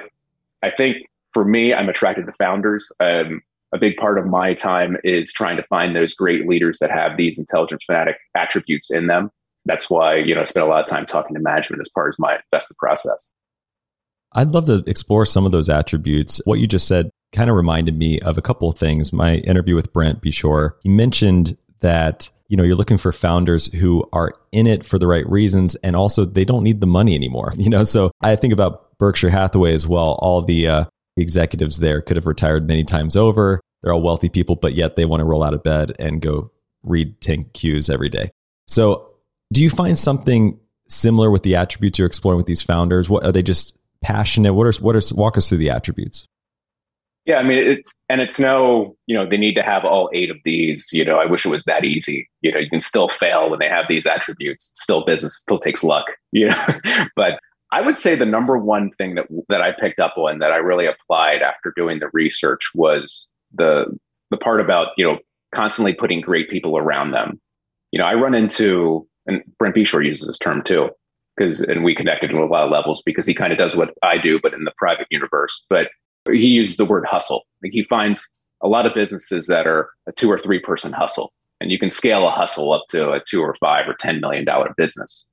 [0.62, 0.98] I think
[1.32, 2.90] for me, I'm attracted to founders.
[3.00, 3.42] Um,
[3.74, 7.16] a big part of my time is trying to find those great leaders that have
[7.16, 9.30] these intelligent fanatic attributes in them.
[9.64, 12.08] That's why, you know, I spend a lot of time talking to management as part
[12.10, 13.32] of my investment process.
[14.32, 16.40] I'd love to explore some of those attributes.
[16.44, 19.12] What you just said kind of reminded me of a couple of things.
[19.12, 24.08] My interview with Brent Beshore, he mentioned that you know you're looking for founders who
[24.12, 27.52] are in it for the right reasons and also they don't need the money anymore
[27.56, 27.84] you know?
[27.84, 30.18] So i think about berkshire hathaway as well.
[30.20, 30.84] All the uh,
[31.16, 33.60] executives there could have retired many times over.
[33.82, 36.50] They're all wealthy people but yet they want to roll out of bed and go
[36.82, 38.30] read 10 Qs every day.
[38.68, 39.10] So
[39.52, 40.58] do you find something
[40.88, 43.08] similar with the attributes you're exploring with these founders?
[43.08, 44.54] What are they just passionate?
[44.54, 46.26] What are what are walk us through the attributes
[47.26, 50.30] yeah, I mean it's and it's no, you know, they need to have all eight
[50.30, 50.90] of these.
[50.92, 52.30] You know, I wish it was that easy.
[52.40, 54.70] You know, you can still fail when they have these attributes.
[54.74, 56.06] Still business still takes luck.
[56.32, 56.66] You know,
[57.16, 57.40] but
[57.72, 60.56] I would say the number one thing that that I picked up on that I
[60.56, 63.86] really applied after doing the research was the
[64.30, 65.18] the part about, you know,
[65.54, 67.40] constantly putting great people around them.
[67.90, 70.90] You know, I run into and Brent Beshore uses this term too.
[71.36, 73.94] because and we connected on a lot of levels because he kind of does what
[74.02, 75.64] I do, but in the private universe.
[75.70, 75.88] But
[76.32, 77.44] he uses the word hustle.
[77.62, 78.28] Like he finds
[78.62, 81.90] a lot of businesses that are a two or three person hustle, and you can
[81.90, 85.26] scale a hustle up to a two or five or ten million dollar business.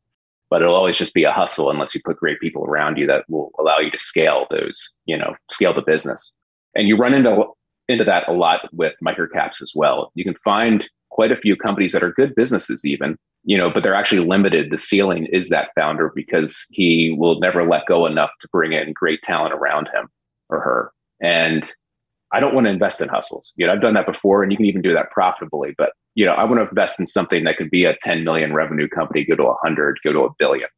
[0.50, 3.26] But it'll always just be a hustle unless you put great people around you that
[3.28, 6.32] will allow you to scale those, you know, scale the business.
[6.76, 7.46] And you run into
[7.88, 10.12] into that a lot with microcaps as well.
[10.16, 13.84] You can find quite a few companies that are good businesses even you know, but
[13.84, 14.72] they're actually limited.
[14.72, 18.94] The ceiling is that founder because he will never let go enough to bring in
[18.94, 20.08] great talent around him
[20.60, 20.92] her.
[21.22, 21.72] And
[22.32, 23.54] I don't want to invest in hustles.
[23.56, 26.26] You know, I've done that before and you can even do that profitably, but you
[26.26, 29.26] know, I want to invest in something that could be a 10 million revenue company,
[29.26, 30.70] go to a 100, go to a billion.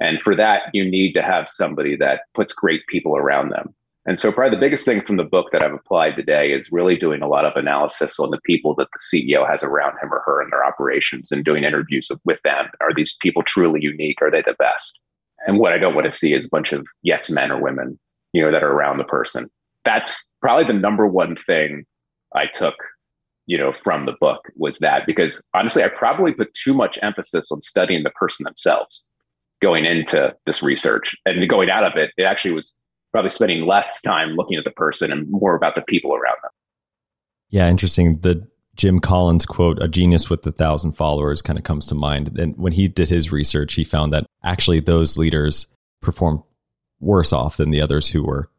[0.00, 3.74] And for that, you need to have somebody that puts great people around them.
[4.06, 6.96] And so, probably the biggest thing from the book that I've applied today is really
[6.96, 10.22] doing a lot of analysis on the people that the CEO has around him or
[10.24, 12.66] her in their operations and doing interviews with them.
[12.80, 14.22] Are these people truly unique?
[14.22, 14.98] Are they the best?
[15.46, 17.98] And what I don't want to see is a bunch of yes men or women,
[18.32, 19.50] you know, that are around the person.
[19.84, 21.84] That's probably the number one thing
[22.34, 22.74] I took,
[23.46, 27.50] you know, from the book was that because honestly, I probably put too much emphasis
[27.50, 29.04] on studying the person themselves
[29.62, 32.10] going into this research and going out of it.
[32.16, 32.74] It actually was
[33.12, 36.50] probably spending less time looking at the person and more about the people around them.
[37.48, 38.20] Yeah, interesting.
[38.20, 42.38] The Jim Collins quote, a genius with a thousand followers, kind of comes to mind.
[42.38, 45.66] And when he did his research, he found that actually those leaders
[46.00, 46.44] perform
[47.00, 48.50] worse off than the others who were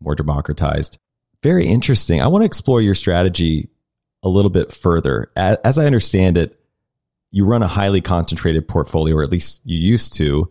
[0.00, 0.98] more democratized.
[1.42, 2.20] Very interesting.
[2.20, 3.68] I want to explore your strategy
[4.22, 5.30] a little bit further.
[5.36, 6.60] As I understand it,
[7.30, 10.50] you run a highly concentrated portfolio, or at least you used to.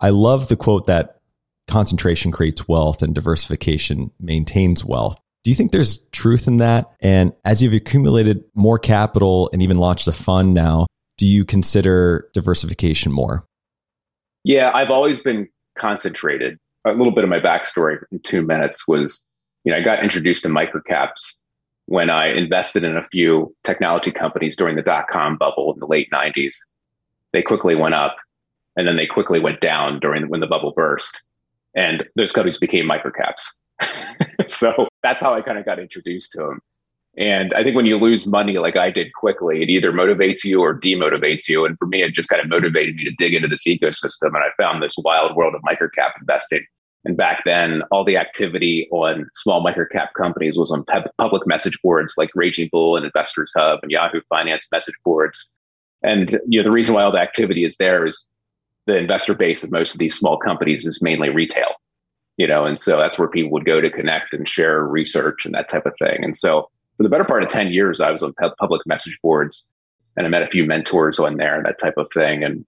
[0.00, 1.20] I love the quote that
[1.68, 5.18] concentration creates wealth and diversification maintains wealth.
[5.44, 6.90] Do you think there's truth in that?
[7.00, 10.86] And as you've accumulated more capital and even launched a fund now,
[11.18, 13.46] do you consider diversification more?
[14.44, 16.58] Yeah, I've always been concentrated.
[16.84, 19.24] A little bit of my backstory in two minutes was,
[19.64, 21.34] you know, I got introduced to microcaps
[21.86, 25.86] when I invested in a few technology companies during the dot com bubble in the
[25.86, 26.56] late 90s.
[27.32, 28.16] They quickly went up
[28.76, 31.20] and then they quickly went down during when the bubble burst
[31.74, 33.42] and those companies became microcaps.
[34.46, 36.60] so that's how I kind of got introduced to them.
[37.16, 40.60] And I think when you lose money like I did quickly, it either motivates you
[40.60, 41.66] or demotivates you.
[41.66, 44.28] And for me, it just kind of motivated me to dig into this ecosystem.
[44.28, 46.64] And I found this wild world of microcap investing.
[47.04, 50.84] And back then, all the activity on small microcap companies was on
[51.18, 55.50] public message boards like Raging Bull and Investors Hub and Yahoo Finance message boards.
[56.02, 58.26] And you know the reason why all the activity is there is
[58.86, 61.74] the investor base of most of these small companies is mainly retail,
[62.36, 65.54] you know, and so that's where people would go to connect and share research and
[65.54, 66.24] that type of thing.
[66.24, 66.68] And so
[67.02, 69.66] for the better part of 10 years, I was on public message boards
[70.16, 72.44] and I met a few mentors on there and that type of thing.
[72.44, 72.64] And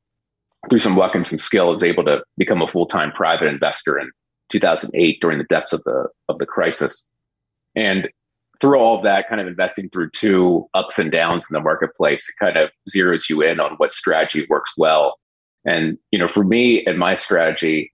[0.68, 3.96] through some luck and some skill, I was able to become a full-time private investor
[3.96, 4.10] in
[4.50, 7.06] 2008 during the depths of the, of the crisis.
[7.76, 8.08] And
[8.60, 12.28] through all of that, kind of investing through two ups and downs in the marketplace,
[12.28, 15.14] it kind of zeroes you in on what strategy works well
[15.64, 17.92] and, you know, for me and my strategy,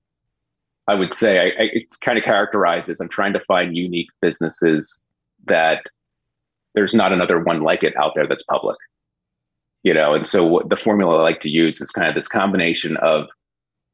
[0.88, 4.08] I would say I, I, it's kind of characterized as I'm trying to find unique
[4.20, 5.02] businesses
[5.46, 5.86] that
[6.74, 8.76] there's not another one like it out there that's public.
[9.82, 12.28] You know, and so what the formula I like to use is kind of this
[12.28, 13.28] combination of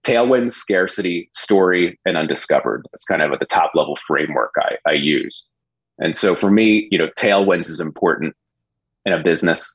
[0.04, 2.86] tailwind, scarcity, story, and undiscovered.
[2.92, 5.46] That's kind of at the top level framework I, I use.
[5.98, 8.34] And so for me, you know, tailwinds is important
[9.04, 9.74] in a business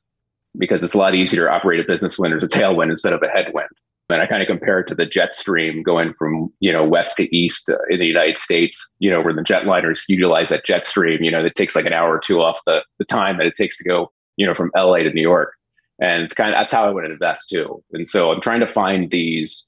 [0.56, 3.22] because it's a lot easier to operate a business when there's a tailwind instead of
[3.22, 3.68] a headwind.
[4.08, 7.16] And I kind of compare it to the jet stream going from, you know, west
[7.16, 10.86] to east uh, in the United States, you know, where the jetliners utilize that jet
[10.86, 13.46] stream, you know, it takes like an hour or two off the, the time that
[13.46, 15.54] it takes to go, you know, from LA to New York.
[15.98, 17.82] And it's kind of, that's how I would invest too.
[17.92, 19.66] And so I'm trying to find these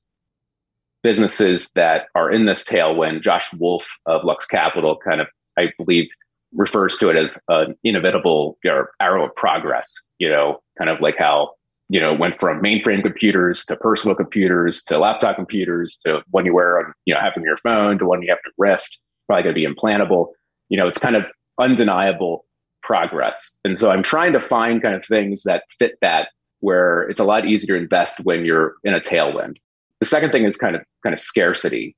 [1.02, 3.22] businesses that are in this tailwind.
[3.22, 6.08] Josh Wolfe of Lux Capital kind of, I believe,
[6.54, 8.58] refers to it as an inevitable
[9.00, 11.52] arrow of progress, you know, kind of like how
[11.88, 16.54] you know, went from mainframe computers to personal computers to laptop computers to one you
[16.54, 19.54] wear on, you know, having your phone to one you have to wrist, probably going
[19.54, 20.28] to be implantable.
[20.68, 21.24] You know, it's kind of
[21.60, 22.46] undeniable
[22.82, 23.54] progress.
[23.64, 26.28] And so I'm trying to find kind of things that fit that
[26.60, 29.56] where it's a lot easier to invest when you're in a tailwind.
[30.00, 31.96] The second thing is kind of kind of scarcity.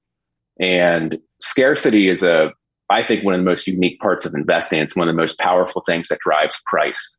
[0.58, 2.52] And scarcity is a
[2.88, 4.80] I think one of the most unique parts of investing.
[4.80, 7.18] It's one of the most powerful things that drives price.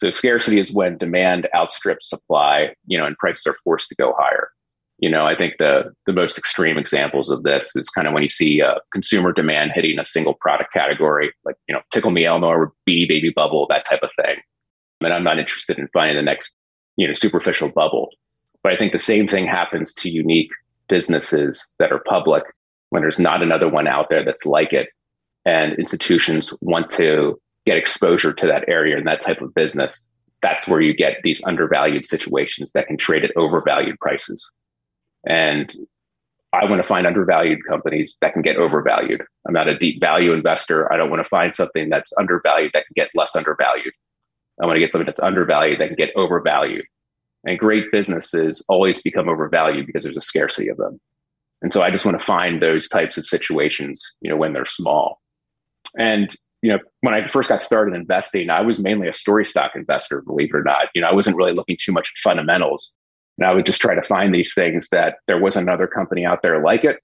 [0.00, 4.14] So scarcity is when demand outstrips supply, you know, and prices are forced to go
[4.16, 4.50] higher.
[4.98, 8.22] You know, I think the the most extreme examples of this is kind of when
[8.22, 12.24] you see uh, consumer demand hitting a single product category, like you know, Tickle Me
[12.24, 14.40] Elmo or Beanie Baby Bubble, that type of thing.
[15.00, 16.56] And I'm not interested in finding the next,
[16.96, 18.10] you know, superficial bubble.
[18.62, 20.50] But I think the same thing happens to unique
[20.88, 22.42] businesses that are public
[22.90, 24.88] when there's not another one out there that's like it.
[25.44, 27.38] And institutions want to
[27.68, 30.04] get exposure to that area and that type of business.
[30.42, 34.50] That's where you get these undervalued situations that can trade at overvalued prices.
[35.26, 35.72] And
[36.52, 39.22] I want to find undervalued companies that can get overvalued.
[39.46, 40.90] I'm not a deep value investor.
[40.92, 43.92] I don't want to find something that's undervalued that can get less undervalued.
[44.60, 46.84] I want to get something that's undervalued that can get overvalued.
[47.44, 50.98] And great businesses always become overvalued because there's a scarcity of them.
[51.62, 54.64] And so I just want to find those types of situations, you know, when they're
[54.64, 55.20] small.
[55.98, 59.72] And, you know, when I first got started investing, I was mainly a story stock
[59.74, 60.88] investor, believe it or not.
[60.94, 62.92] You know, I wasn't really looking too much at fundamentals.
[63.38, 66.42] And I would just try to find these things that there was another company out
[66.42, 66.98] there like it.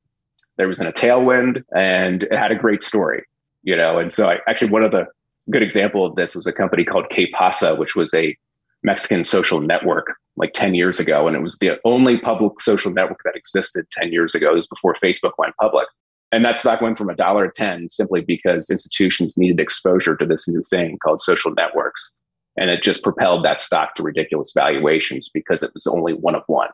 [0.56, 3.24] There was in a tailwind and it had a great story,
[3.62, 3.98] you know.
[3.98, 5.06] And so I actually one of the
[5.50, 8.36] good example of this was a company called Quepasa, which was a
[8.82, 11.28] Mexican social network like 10 years ago.
[11.28, 14.54] And it was the only public social network that existed 10 years ago.
[14.54, 15.86] This was before Facebook went public.
[16.34, 20.26] And that stock went from a dollar to 10 simply because institutions needed exposure to
[20.26, 22.10] this new thing called social networks.
[22.56, 26.42] And it just propelled that stock to ridiculous valuations because it was only one of
[26.48, 26.70] one.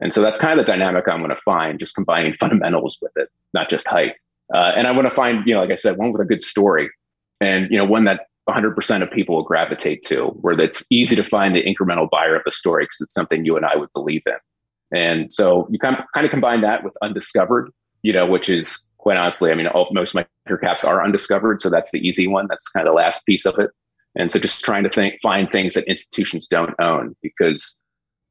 [0.00, 3.12] And so that's kind of the dynamic I'm going to find, just combining fundamentals with
[3.16, 4.14] it, not just hype.
[4.54, 6.42] Uh, and I want to find, you know, like I said, one with a good
[6.42, 6.90] story
[7.40, 11.24] and, you know, one that 100% of people will gravitate to, where it's easy to
[11.24, 14.22] find the incremental buyer of the story because it's something you and I would believe
[14.26, 14.98] in.
[14.98, 17.70] And so you kind of combine that with undiscovered,
[18.02, 21.60] you know, which is quite honestly, I mean, all, most microcaps are undiscovered.
[21.60, 22.46] So that's the easy one.
[22.48, 23.70] That's kind of the last piece of it.
[24.14, 27.76] And so just trying to think, find things that institutions don't own because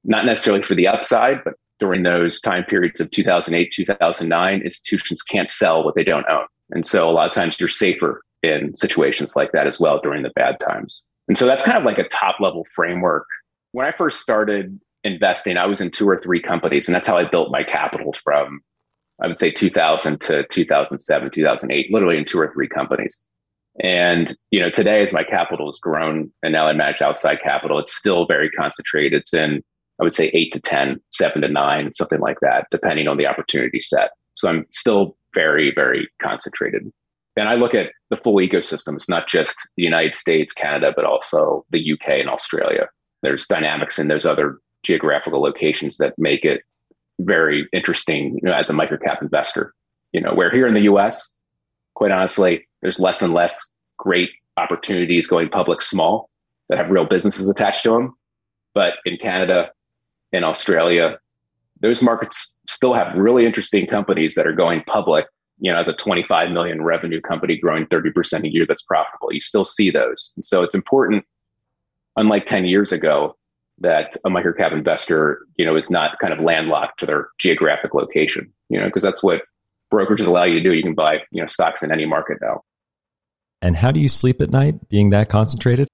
[0.03, 5.49] not necessarily for the upside, but during those time periods of 2008, 2009, institutions can't
[5.49, 6.45] sell what they don't own.
[6.71, 10.23] And so a lot of times you're safer in situations like that as well during
[10.23, 11.01] the bad times.
[11.27, 13.25] And so that's kind of like a top level framework.
[13.71, 17.17] When I first started investing, I was in two or three companies, and that's how
[17.17, 18.61] I built my capital from,
[19.21, 23.19] I would say 2000 to 2007, 2008, literally in two or three companies.
[23.81, 27.79] And, you know, today as my capital has grown and now I manage outside capital,
[27.79, 29.21] it's still very concentrated.
[29.21, 29.63] It's in,
[29.99, 33.27] I would say eight to 10, seven to nine, something like that, depending on the
[33.27, 34.11] opportunity set.
[34.33, 36.91] So I'm still very, very concentrated
[37.37, 38.95] and I look at the full ecosystem.
[38.95, 42.87] It's not just the United States, Canada, but also the UK and Australia.
[43.21, 46.61] There's dynamics in those other geographical locations that make it
[47.25, 49.73] very interesting you know, as a microcap investor.
[50.11, 51.29] You know, where here in the US,
[51.95, 56.29] quite honestly, there's less and less great opportunities going public small
[56.69, 58.13] that have real businesses attached to them.
[58.73, 59.71] But in Canada,
[60.31, 61.19] in Australia,
[61.81, 65.25] those markets still have really interesting companies that are going public
[65.61, 69.31] you know, as a 25 million revenue company growing 30% a year that's profitable.
[69.31, 70.31] You still see those.
[70.35, 71.23] And so it's important,
[72.15, 73.37] unlike 10 years ago,
[73.81, 78.51] that a microcap investor, you know, is not kind of landlocked to their geographic location,
[78.69, 79.41] you know, because that's what
[79.93, 80.73] brokerages allow you to do.
[80.73, 82.61] You can buy, you know, stocks in any market now.
[83.61, 85.87] And how do you sleep at night being that concentrated?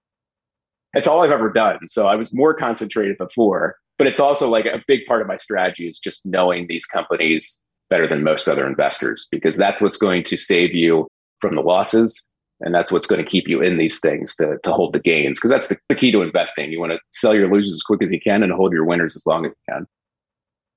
[0.93, 1.79] It's all I've ever done.
[1.87, 5.37] So I was more concentrated before, but it's also like a big part of my
[5.37, 10.23] strategy is just knowing these companies better than most other investors because that's what's going
[10.23, 11.07] to save you
[11.39, 12.21] from the losses
[12.61, 15.37] and that's what's going to keep you in these things to, to hold the gains
[15.37, 18.01] because that's the, the key to investing you want to sell your losers as quick
[18.03, 19.87] as you can and hold your winners as long as you can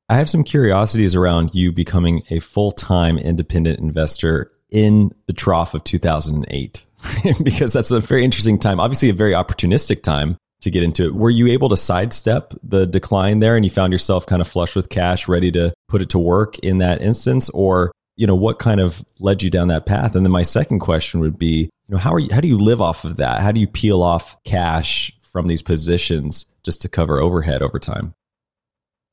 [0.08, 5.82] i have some curiosities around you becoming a full-time independent investor in the trough of
[5.84, 6.84] 2008
[7.42, 11.14] because that's a very interesting time obviously a very opportunistic time to get into it.
[11.14, 14.76] Were you able to sidestep the decline there and you found yourself kind of flush
[14.76, 17.48] with cash, ready to put it to work in that instance?
[17.50, 20.14] Or, you know, what kind of led you down that path?
[20.14, 22.58] And then my second question would be, you know, how are you how do you
[22.58, 23.40] live off of that?
[23.40, 28.12] How do you peel off cash from these positions just to cover overhead over time?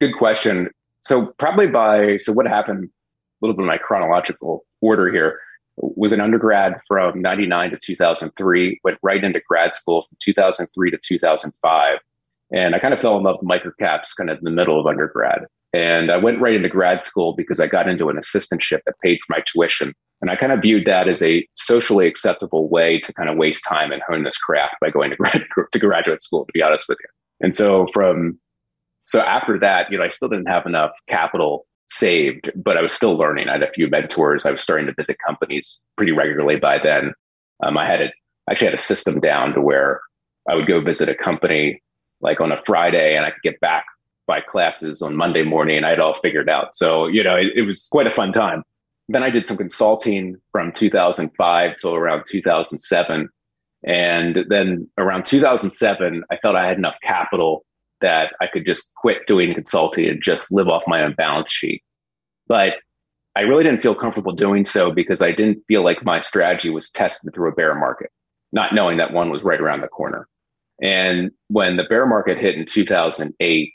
[0.02, 0.70] Good question.
[1.00, 5.40] So probably by so what happened a little bit of my chronological order here
[5.78, 10.98] was an undergrad from 99 to 2003, went right into grad school from 2003 to
[11.02, 11.98] 2005.
[12.52, 14.86] And I kind of fell in love with microcaps kind of in the middle of
[14.86, 15.46] undergrad.
[15.74, 19.20] And I went right into grad school because I got into an assistantship that paid
[19.22, 19.94] for my tuition.
[20.22, 23.64] And I kind of viewed that as a socially acceptable way to kind of waste
[23.68, 26.86] time and hone this craft by going to, grad, to graduate school, to be honest
[26.88, 27.10] with you.
[27.46, 28.40] And so from,
[29.06, 32.94] so after that, you know, I still didn't have enough capital saved, but I was
[32.94, 33.48] still learning.
[33.48, 34.46] I had a few mentors.
[34.46, 37.14] I was starting to visit companies pretty regularly by then.
[37.64, 38.12] Um, I had a,
[38.50, 40.02] actually had a system down to where
[40.50, 41.82] I would go visit a company
[42.22, 43.86] like on a Friday and I could get back
[44.28, 46.76] by classes on Monday morning I had all figured out.
[46.76, 48.64] So, you know, it, it was quite a fun time.
[49.10, 53.30] Then I did some consulting from 2005 till around 2007.
[53.84, 57.66] And then around 2007, I felt I had enough capital
[58.02, 61.82] that I could just quit doing consulting and just live off my own balance sheet.
[62.48, 62.74] But
[63.36, 66.90] I really didn't feel comfortable doing so because I didn't feel like my strategy was
[66.90, 68.10] tested through a bear market,
[68.52, 70.28] not knowing that one was right around the corner.
[70.82, 73.74] And when the bear market hit in 2008,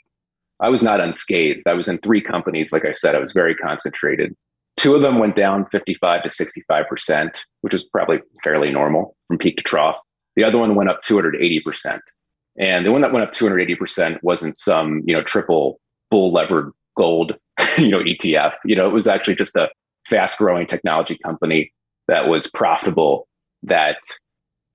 [0.59, 1.67] I was not unscathed.
[1.67, 2.71] I was in three companies.
[2.71, 4.35] Like I said, I was very concentrated.
[4.77, 9.57] Two of them went down 55 to 65%, which was probably fairly normal from peak
[9.57, 9.97] to trough.
[10.35, 11.99] The other one went up 280%.
[12.57, 15.79] And the one that went up 280% wasn't some, you know, triple
[16.11, 17.33] bull levered gold,
[17.77, 18.55] you know, ETF.
[18.65, 19.69] You know, it was actually just a
[20.09, 21.71] fast growing technology company
[22.07, 23.27] that was profitable
[23.63, 23.97] that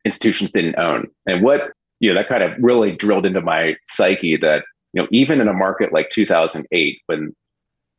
[0.04, 1.06] institutions didn't own.
[1.26, 4.62] And what, you know, that kind of really drilled into my psyche that,
[4.92, 7.34] you know, even in a market like 2008, when,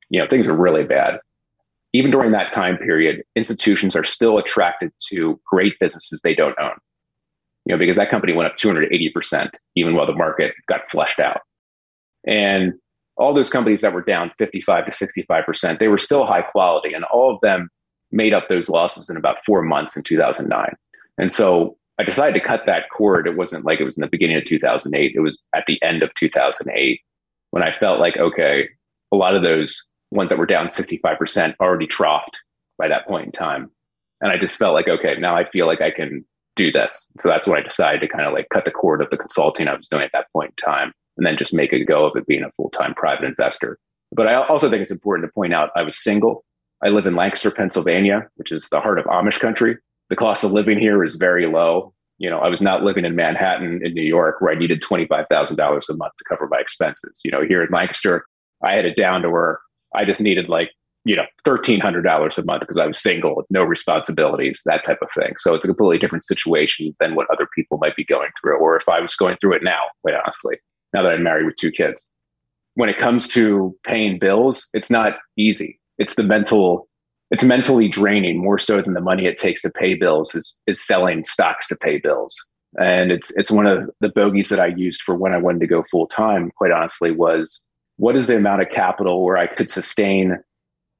[0.09, 1.19] you know, things are really bad,
[1.93, 6.75] even during that time period, institutions are still attracted to great businesses they don't own.
[7.65, 11.41] You know, because that company went up 280%, even while the market got flushed out.
[12.25, 12.73] And
[13.17, 16.93] all those companies that were down 55 to 65%, they were still high quality.
[16.93, 17.69] And all of them
[18.11, 20.75] made up those losses in about four months in 2009.
[21.17, 23.27] And so I decided to cut that cord.
[23.27, 25.11] It wasn't like it was in the beginning of 2008.
[25.13, 27.01] It was at the end of 2008
[27.51, 28.69] when I felt like, okay,
[29.11, 32.35] a lot of those ones that were down 65% already troughed
[32.77, 33.69] by that point in time.
[34.21, 36.25] And I just felt like, okay, now I feel like I can
[36.55, 37.07] do this.
[37.19, 39.67] So that's when I decided to kind of like cut the cord of the consulting
[39.67, 42.15] I was doing at that point in time and then just make a go of
[42.15, 43.77] it being a full time private investor.
[44.13, 46.45] But I also think it's important to point out I was single.
[46.81, 49.77] I live in Lancaster, Pennsylvania, which is the heart of Amish country.
[50.09, 51.93] The cost of living here is very low.
[52.17, 55.89] You know, I was not living in Manhattan in New York where I needed $25,000
[55.89, 57.21] a month to cover my expenses.
[57.23, 58.25] You know, here in Lancaster,
[58.63, 59.59] I had it down to where
[59.95, 60.71] I just needed like,
[61.05, 65.09] you know, $1,300 a month because I was single with no responsibilities, that type of
[65.11, 65.35] thing.
[65.37, 68.75] So it's a completely different situation than what other people might be going through, or
[68.75, 70.57] if I was going through it now, quite honestly,
[70.93, 72.05] now that I'm married with two kids.
[72.75, 75.79] When it comes to paying bills, it's not easy.
[75.97, 76.88] It's the mental,
[77.31, 80.85] it's mentally draining more so than the money it takes to pay bills is, is
[80.85, 82.35] selling stocks to pay bills.
[82.79, 85.67] And it's, it's one of the bogeys that I used for when I wanted to
[85.67, 87.63] go full time, quite honestly, was
[87.97, 90.37] what is the amount of capital where I could sustain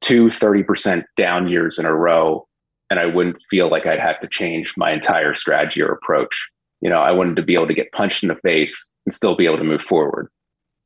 [0.02, 2.48] two 30% down years in a row
[2.90, 6.50] and I wouldn't feel like I'd have to change my entire strategy or approach.
[6.82, 9.36] You know, I wanted to be able to get punched in the face and still
[9.36, 10.30] be able to move forward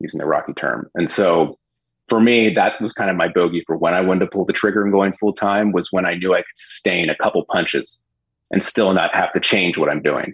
[0.00, 0.90] using the Rocky term.
[0.94, 1.58] And so
[2.08, 4.52] for me, that was kind of my bogey for when I wanted to pull the
[4.52, 7.98] trigger and going full time was when I knew I could sustain a couple punches
[8.50, 10.32] and still not have to change what I'm doing.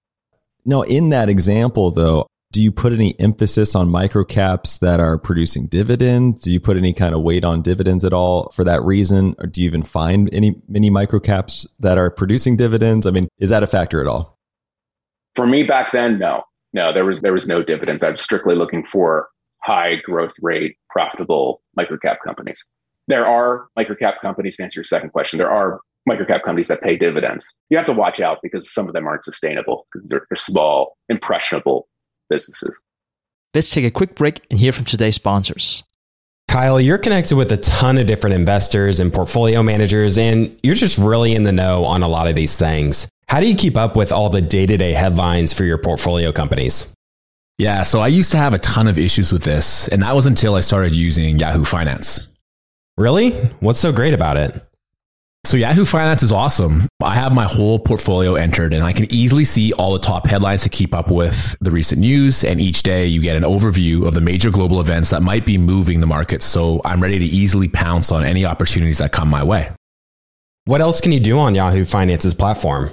[0.64, 5.68] No, in that example though, do you put any emphasis on microcaps that are producing
[5.68, 6.43] dividends?
[6.43, 9.37] Do you put any kind of weight on dividends at all for that reason?
[9.39, 13.07] Or do you even find any many microcaps that are producing dividends?
[13.07, 14.37] I mean, is that a factor at all?
[15.37, 16.43] For me back then, no.
[16.73, 18.03] No, there was there was no dividends.
[18.03, 19.29] I was strictly looking for
[19.63, 22.65] high growth rate, profitable microcap companies.
[23.09, 26.97] There are microcap companies, to answer your second question, there are microcap companies that pay
[26.97, 27.53] dividends.
[27.69, 30.97] You have to watch out because some of them aren't sustainable because they're, they're small,
[31.09, 31.89] impressionable
[32.29, 32.79] businesses.
[33.55, 35.83] Let's take a quick break and hear from today's sponsors.
[36.49, 40.99] Kyle, you're connected with a ton of different investors and portfolio managers, and you're just
[40.99, 43.09] really in the know on a lot of these things.
[43.29, 46.33] How do you keep up with all the day to day headlines for your portfolio
[46.33, 46.93] companies?
[47.61, 50.25] Yeah, so I used to have a ton of issues with this, and that was
[50.25, 52.29] until I started using Yahoo Finance.
[52.97, 53.33] Really?
[53.61, 54.67] What's so great about it?
[55.45, 56.89] So Yahoo Finance is awesome.
[57.03, 60.63] I have my whole portfolio entered and I can easily see all the top headlines
[60.63, 62.45] to keep up with the recent news.
[62.45, 65.59] And each day you get an overview of the major global events that might be
[65.59, 66.43] moving the market.
[66.43, 69.71] So I'm ready to easily pounce on any opportunities that come my way.
[70.65, 72.93] What else can you do on Yahoo Finance's platform?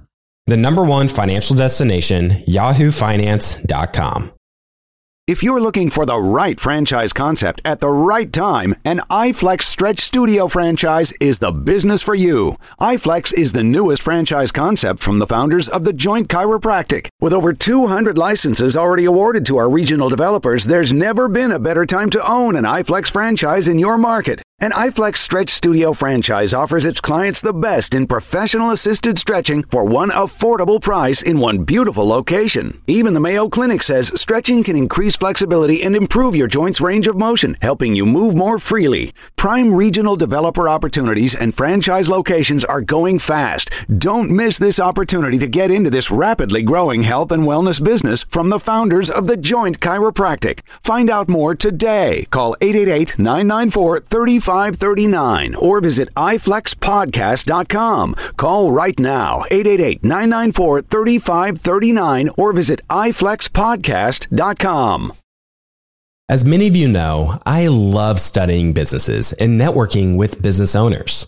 [0.47, 4.31] The number one financial destination, yahoofinance.com.
[5.27, 9.99] If you're looking for the right franchise concept at the right time, an iFlex Stretch
[9.99, 12.57] Studio franchise is the business for you.
[12.81, 17.07] iFlex is the newest franchise concept from the founders of The Joint Chiropractic.
[17.21, 21.85] With over 200 licenses already awarded to our regional developers, there's never been a better
[21.85, 24.41] time to own an iFlex franchise in your market.
[24.63, 29.83] An iFlex Stretch Studio franchise offers its clients the best in professional assisted stretching for
[29.83, 32.79] one affordable price in one beautiful location.
[32.85, 37.17] Even the Mayo Clinic says stretching can increase flexibility and improve your joints' range of
[37.17, 39.13] motion, helping you move more freely.
[39.35, 43.71] Prime regional developer opportunities and franchise locations are going fast.
[43.97, 48.47] Don't miss this opportunity to get into this rapidly growing health and wellness business from
[48.47, 50.61] the founders of The Joint Chiropractic.
[50.81, 52.25] Find out more today.
[52.31, 58.15] Call 888 994 3539 or visit iflexpodcast.com.
[58.37, 65.13] Call right now 888 994 3539 or visit iflexpodcast.com.
[66.29, 71.27] As many of you know, I love studying businesses and networking with business owners.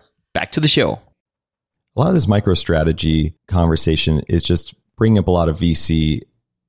[0.33, 0.99] back to the show.
[1.95, 6.21] A lot of this micro strategy conversation is just bringing up a lot of VC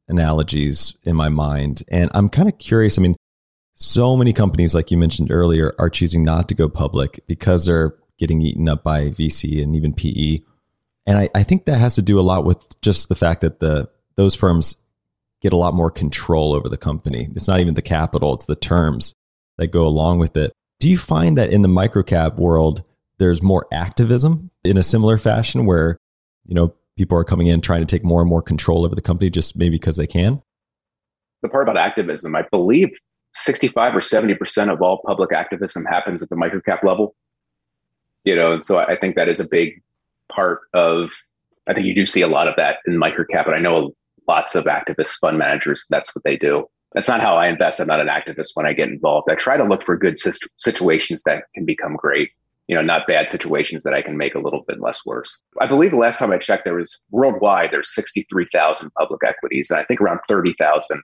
[0.09, 1.83] analogies in my mind.
[1.89, 2.99] And I'm kind of curious.
[2.99, 3.17] I mean,
[3.75, 7.95] so many companies, like you mentioned earlier, are choosing not to go public because they're
[8.19, 10.41] getting eaten up by VC and even PE.
[11.07, 13.61] And I, I think that has to do a lot with just the fact that
[13.61, 14.77] the those firms
[15.41, 17.29] get a lot more control over the company.
[17.35, 19.15] It's not even the capital, it's the terms
[19.59, 20.53] that go along with it.
[20.79, 22.83] Do you find that in the microcap world,
[23.23, 25.97] there's more activism in a similar fashion where,
[26.45, 29.01] you know, people are coming in trying to take more and more control over the
[29.01, 30.43] company just maybe because they can?
[31.43, 32.89] The part about activism, I believe
[33.35, 37.15] 65 or 70% of all public activism happens at the microcap level.
[38.25, 39.81] You know, and so I think that is a big
[40.31, 41.11] part of,
[41.69, 43.95] I think you do see a lot of that in microcap, and I know
[44.29, 46.67] lots of activist fund managers, that's what they do.
[46.93, 47.81] That's not how I invest.
[47.81, 49.29] I'm not an activist when I get involved.
[49.31, 50.19] I try to look for good
[50.59, 52.31] situations that can become great
[52.69, 55.39] you know, not bad situations that I can make a little bit less worse.
[55.61, 59.71] I believe the last time I checked, there was worldwide, there's 63,000 public equities.
[59.71, 61.03] And I think around 30,000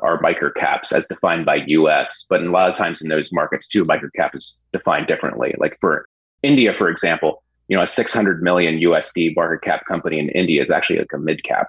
[0.00, 2.24] are microcaps as defined by US.
[2.28, 5.54] But a lot of times in those markets too, microcap is defined differently.
[5.58, 6.06] Like for
[6.42, 10.70] India, for example, you know, a 600 million USD market cap company in India is
[10.70, 11.68] actually like a mid cap,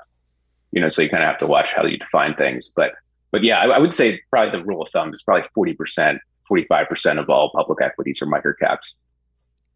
[0.72, 2.72] you know, so you kind of have to watch how you define things.
[2.76, 2.94] But,
[3.32, 6.20] but yeah, I, I would say probably the rule of thumb is probably 40%,
[6.52, 8.94] 45% of all public equities are microcaps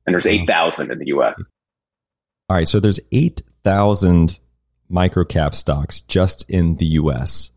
[0.06, 0.44] and there's hmm.
[0.44, 1.44] 8,000 in the US.
[2.50, 4.40] All right, so there's 8,000
[4.92, 7.52] microcap stocks just in the US.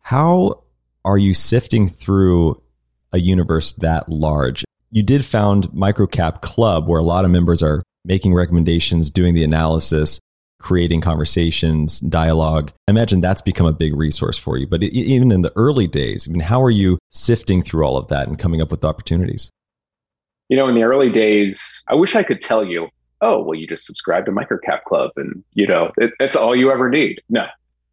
[0.00, 0.64] How
[1.04, 2.62] are you sifting through
[3.12, 4.64] a universe that large?
[4.90, 9.44] You did found Microcap Club where a lot of members are making recommendations, doing the
[9.44, 10.18] analysis,
[10.58, 12.72] creating conversations, dialogue.
[12.86, 14.66] I imagine that's become a big resource for you.
[14.66, 18.08] But even in the early days, I mean, how are you sifting through all of
[18.08, 19.50] that and coming up with opportunities?
[20.50, 22.88] You know, in the early days, I wish I could tell you,
[23.20, 26.72] oh, well, you just subscribe to Microcap Club and, you know, it, it's all you
[26.72, 27.22] ever need.
[27.28, 27.46] No,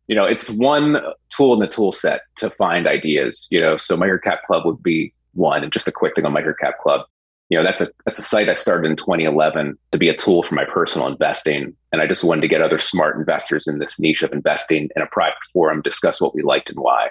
[0.08, 0.98] you know, it's one
[1.30, 5.14] tool in the tool set to find ideas, you know, so Microcap Club would be
[5.34, 5.64] one.
[5.64, 7.02] And just a quick thing on Microcap Club,
[7.50, 10.42] you know, that's a, that's a site I started in 2011 to be a tool
[10.42, 11.76] for my personal investing.
[11.92, 15.02] And I just wanted to get other smart investors in this niche of investing in
[15.04, 17.10] a private forum, discuss what we liked and why.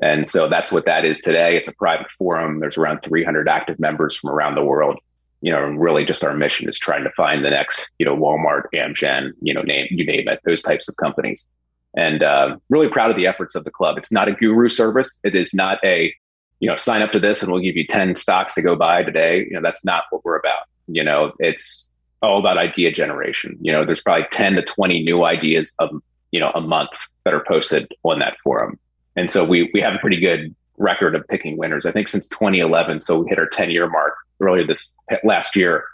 [0.00, 1.56] And so that's what that is today.
[1.56, 2.60] It's a private forum.
[2.60, 4.98] There's around 300 active members from around the world.
[5.40, 8.16] You know, and really just our mission is trying to find the next, you know,
[8.16, 11.46] Walmart, Amgen, you know, name you name it, those types of companies.
[11.94, 13.98] And uh, really proud of the efforts of the club.
[13.98, 15.20] It's not a guru service.
[15.22, 16.14] It is not a,
[16.60, 19.02] you know, sign up to this and we'll give you 10 stocks to go buy
[19.02, 19.44] today.
[19.44, 20.62] You know, that's not what we're about.
[20.86, 21.90] You know, it's
[22.22, 23.58] all about idea generation.
[23.60, 25.90] You know, there's probably 10 to 20 new ideas of,
[26.30, 26.90] you know, a month
[27.24, 28.78] that are posted on that forum.
[29.16, 31.86] And so we, we have a pretty good record of picking winners.
[31.86, 34.92] I think since 2011, so we hit our 10 year mark earlier this
[35.22, 35.84] last year.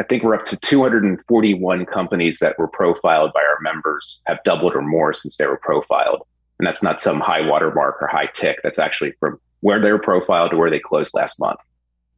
[0.00, 4.74] I think we're up to 241 companies that were profiled by our members have doubled
[4.76, 6.22] or more since they were profiled.
[6.60, 8.60] And that's not some high watermark or high tick.
[8.62, 11.58] That's actually from where they were profiled to where they closed last month.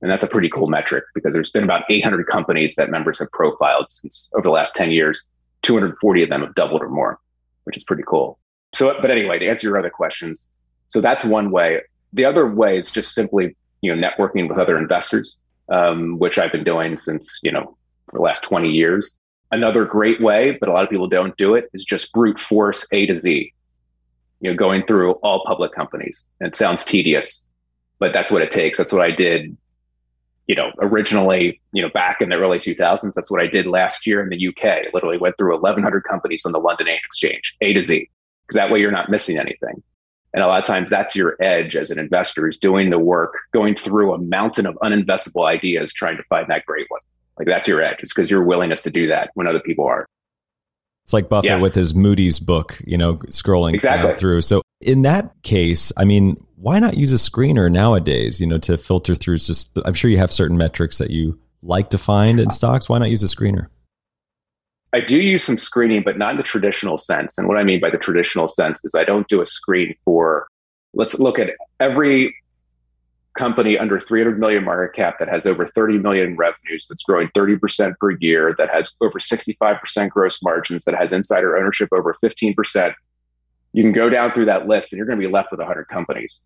[0.03, 3.31] And that's a pretty cool metric because there's been about 800 companies that members have
[3.33, 5.23] profiled since over the last 10 years.
[5.63, 7.19] 240 of them have doubled or more,
[7.65, 8.39] which is pretty cool.
[8.73, 10.49] So, but anyway, to answer your other questions,
[10.89, 11.81] so that's one way.
[12.13, 16.53] The other way is just simply, you know, networking with other investors, um, which I've
[16.53, 19.17] been doing since, you know, for the last 20 years.
[19.53, 22.87] Another great way, but a lot of people don't do it, is just brute force
[22.93, 23.53] A to Z.
[24.41, 26.25] You know, going through all public companies.
[26.41, 27.45] And it sounds tedious,
[27.99, 28.79] but that's what it takes.
[28.79, 29.57] That's what I did,
[30.47, 33.13] you know, originally, you know, back in the early 2000s.
[33.13, 34.93] That's what I did last year in the UK.
[34.95, 38.09] literally went through 1,100 companies on the London Exchange, A to Z,
[38.51, 39.81] because that way you're not missing anything.
[40.35, 43.35] And a lot of times that's your edge as an investor is doing the work,
[43.53, 47.01] going through a mountain of uninvestable ideas, trying to find that great one.
[47.39, 47.99] Like that's your edge.
[48.01, 50.05] It's because your willingness to do that when other people are.
[51.05, 51.63] It's like Buffett yes.
[51.63, 54.17] with his Moody's book, you know, scrolling exactly.
[54.17, 54.43] through.
[54.43, 58.79] So in that case, I mean, why not use a screener nowadays, you know, to
[58.79, 62.49] filter through just I'm sure you have certain metrics that you like to find in
[62.49, 62.89] uh, stocks.
[62.89, 63.69] Why not use a screener?
[64.93, 67.39] I do use some screening, but not in the traditional sense.
[67.39, 70.49] And what I mean by the traditional sense is I don't do a screen for,
[70.95, 72.35] let's look at every
[73.39, 77.95] company under 300 million market cap that has over 30 million revenues, that's growing 30%
[78.01, 82.93] per year, that has over 65% gross margins, that has insider ownership over 15%.
[83.73, 85.85] You can go down through that list and you're going to be left with 100
[85.85, 86.43] companies.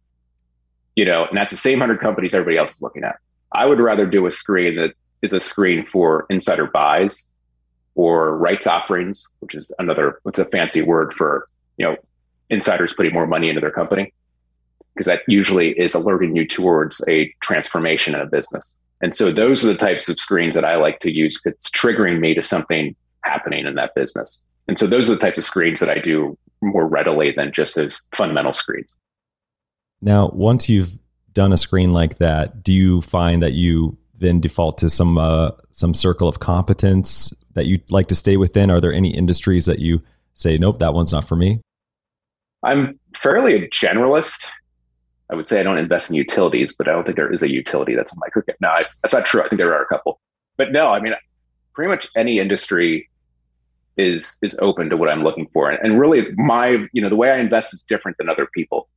[0.94, 3.16] You know, and that's the same 100 companies everybody else is looking at.
[3.52, 4.92] I would rather do a screen that
[5.22, 7.24] is a screen for insider buys
[7.94, 11.96] or rights offerings, which is another, what's a fancy word for, you know,
[12.50, 14.12] insiders putting more money into their company.
[14.94, 18.76] Because that usually is alerting you towards a transformation in a business.
[19.00, 22.20] And so those are the types of screens that I like to use it's triggering
[22.20, 24.40] me to something happening in that business.
[24.68, 27.76] And so those are the types of screens that I do more readily than just
[27.76, 28.96] as fundamental screens.
[30.00, 30.98] Now, once you've
[31.32, 35.50] done a screen like that, do you find that you then default to some uh,
[35.72, 38.70] some circle of competence that you'd like to stay within?
[38.70, 40.02] Are there any industries that you
[40.34, 41.60] say, nope, that one's not for me?
[42.62, 44.46] I'm fairly a generalist.
[45.30, 47.50] I would say I don't invest in utilities, but I don't think there is a
[47.50, 48.54] utility that's a microcap.
[48.60, 49.42] No, that's not true.
[49.42, 50.20] I think there are a couple,
[50.56, 51.14] but no, I mean,
[51.74, 53.08] pretty much any industry
[53.96, 55.70] is is open to what I'm looking for.
[55.70, 58.88] And, and really, my you know the way I invest is different than other people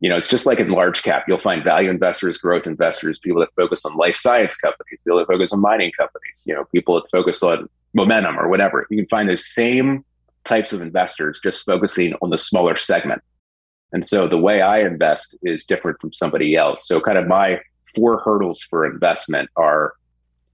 [0.00, 3.40] you know, it's just like in large cap, you'll find value investors, growth investors, people
[3.40, 6.94] that focus on life science companies, people that focus on mining companies, you know, people
[6.94, 8.86] that focus on momentum or whatever.
[8.88, 10.04] You can find those same
[10.44, 13.22] types of investors just focusing on the smaller segment.
[13.92, 16.88] And so the way I invest is different from somebody else.
[16.88, 17.60] So kind of my
[17.94, 19.92] four hurdles for investment are,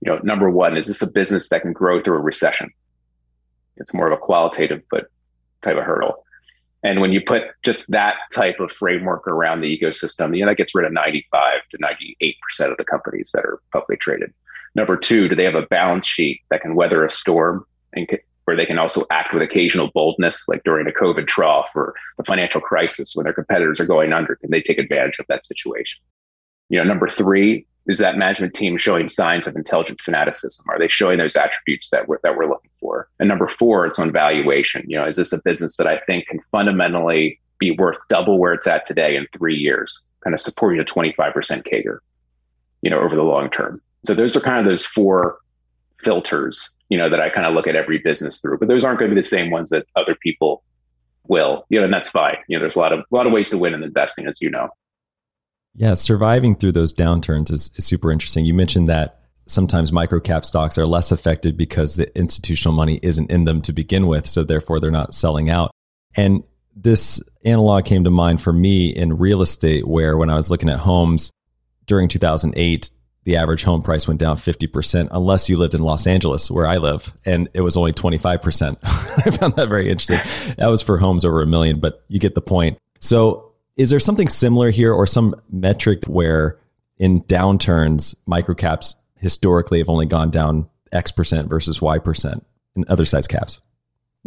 [0.01, 2.71] you know, number one, is this a business that can grow through a recession?
[3.77, 5.07] It's more of a qualitative but
[5.63, 6.25] type of hurdle.
[6.87, 10.57] And when you put just that type of framework around the ecosystem, you know, that
[10.57, 14.33] gets rid of 95 to 98% of the companies that are publicly traded.
[14.77, 18.09] Number two, do they have a balance sheet that can weather a storm and
[18.45, 22.25] where they can also act with occasional boldness, like during a COVID trough or the
[22.25, 24.37] financial crisis when their competitors are going under?
[24.37, 25.99] Can they take advantage of that situation?
[26.69, 30.65] You know, number three, is that management team showing signs of intelligent fanaticism?
[30.69, 33.09] Are they showing those attributes that we're, that we're looking for?
[33.21, 34.85] And number four, it's on valuation.
[34.89, 38.53] You know, is this a business that I think can fundamentally be worth double where
[38.53, 41.33] it's at today in three years, kind of supporting a 25%
[41.65, 41.99] CAGR,
[42.83, 43.81] you know, over the long term?
[44.05, 45.39] So those are kind of those four
[46.03, 48.99] filters, you know, that I kind of look at every business through, but those aren't
[48.99, 50.63] going to be the same ones that other people
[51.29, 52.37] will, you know, and that's fine.
[52.49, 54.41] You know, there's a lot of, a lot of ways to win in investing, as
[54.41, 54.69] you know.
[55.77, 58.47] Yeah, surviving through those downturns is, is super interesting.
[58.47, 63.45] You mentioned that sometimes microcap stocks are less affected because the institutional money isn't in
[63.45, 65.71] them to begin with, so therefore they're not selling out.
[66.15, 66.43] And
[66.75, 70.71] this analog came to mind for me in real estate, where when I was looking
[70.71, 71.31] at homes
[71.85, 72.91] during 2008,
[73.25, 76.77] the average home price went down 50%, unless you lived in Los Angeles, where I
[76.77, 78.79] live, and it was only 25%.
[78.83, 80.21] I found that very interesting.
[80.57, 82.79] That was for homes over a million, but you get the point.
[83.01, 83.46] So
[83.77, 86.59] is there something similar here or some metric where
[86.99, 93.05] in downturns, microcaps historically have only gone down X percent versus Y percent in other
[93.05, 93.61] size caps?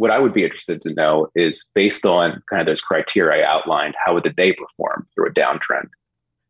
[0.00, 3.46] what I would be interested to know is based on kind of those criteria I
[3.46, 5.90] outlined, how would they perform through a downtrend?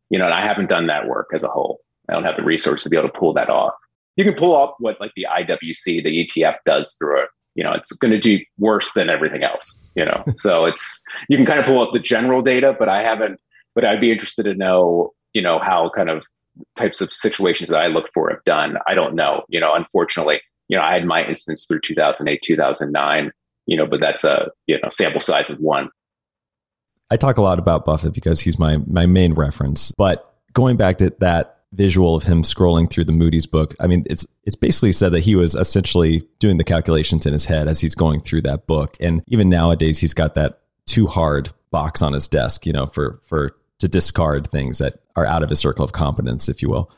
[0.09, 1.81] You know, and I haven't done that work as a whole.
[2.07, 3.73] I don't have the resources to be able to pull that off.
[4.15, 7.29] You can pull off what like the IWC, the ETF does through it.
[7.55, 9.75] You know, it's going to do worse than everything else.
[9.95, 10.99] You know, so it's
[11.29, 13.39] you can kind of pull up the general data, but I haven't.
[13.73, 16.23] But I'd be interested to know, you know, how kind of
[16.75, 18.77] types of situations that I look for have done.
[18.85, 19.43] I don't know.
[19.47, 23.31] You know, unfortunately, you know, I had my instance through 2008, 2009.
[23.67, 25.89] You know, but that's a you know sample size of one.
[27.09, 29.91] I talk a lot about Buffett because he's my my main reference.
[29.97, 33.75] But going back to that visual of him scrolling through the Moody's book.
[33.79, 37.45] I mean, it's it's basically said that he was essentially doing the calculations in his
[37.45, 38.97] head as he's going through that book.
[38.99, 43.19] And even nowadays, he's got that too hard box on his desk, you know, for
[43.23, 46.91] for to discard things that are out of his circle of competence, if you will.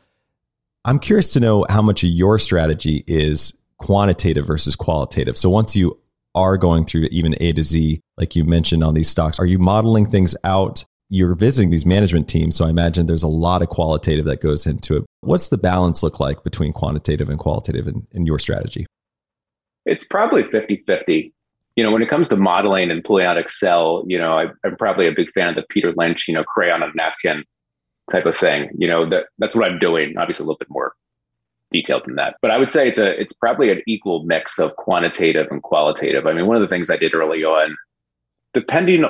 [0.86, 5.38] I'm curious to know how much of your strategy is quantitative versus qualitative.
[5.38, 5.98] So once you
[6.36, 9.60] are going through even A to Z, like you mentioned on these stocks, are you
[9.60, 10.84] modeling things out
[11.14, 12.56] you're visiting these management teams.
[12.56, 15.04] So I imagine there's a lot of qualitative that goes into it.
[15.22, 18.88] What's the balance look like between quantitative and qualitative in, in your strategy?
[19.86, 21.32] It's probably 50 50.
[21.76, 24.76] You know, when it comes to modeling and pulling out Excel, you know, I, am
[24.80, 27.44] probably a big fan of the Peter Lynch, you know, crayon on napkin
[28.12, 28.70] type of thing.
[28.76, 30.16] You know, that that's what I'm doing.
[30.18, 30.94] Obviously, a little bit more
[31.72, 34.76] detailed than that, but I would say it's a it's probably an equal mix of
[34.78, 36.26] quantitative and qualitative.
[36.26, 37.76] I mean, one of the things I did early on,
[38.54, 39.06] depending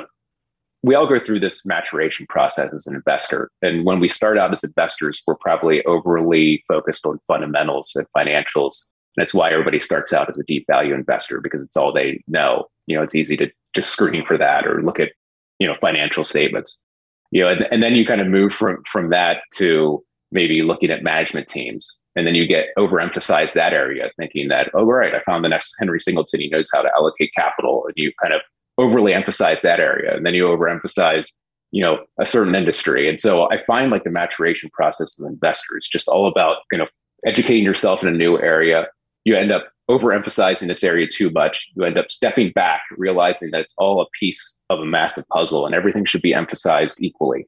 [0.83, 3.49] we all go through this maturation process as an investor.
[3.61, 8.85] And when we start out as investors, we're probably overly focused on fundamentals and financials.
[9.15, 12.65] That's why everybody starts out as a deep value investor because it's all they know.
[12.87, 15.11] You know, it's easy to just screen for that or look at,
[15.57, 16.77] you know, financial statements.
[17.31, 20.91] You know, and, and then you kind of move from from that to maybe looking
[20.91, 21.99] at management teams.
[22.15, 25.75] And then you get overemphasize that area, thinking that, oh, right, I found the next
[25.79, 26.41] Henry Singleton.
[26.41, 27.85] He knows how to allocate capital.
[27.85, 28.41] And you kind of
[28.77, 31.27] overly emphasize that area and then you overemphasize
[31.71, 33.09] you know a certain industry.
[33.09, 36.87] And so i find like the maturation process of investors just all about you know
[37.25, 38.87] educating yourself in a new area.
[39.25, 41.67] You end up overemphasizing this area too much.
[41.75, 45.65] You end up stepping back realizing that it's all a piece of a massive puzzle
[45.65, 47.47] and everything should be emphasized equally.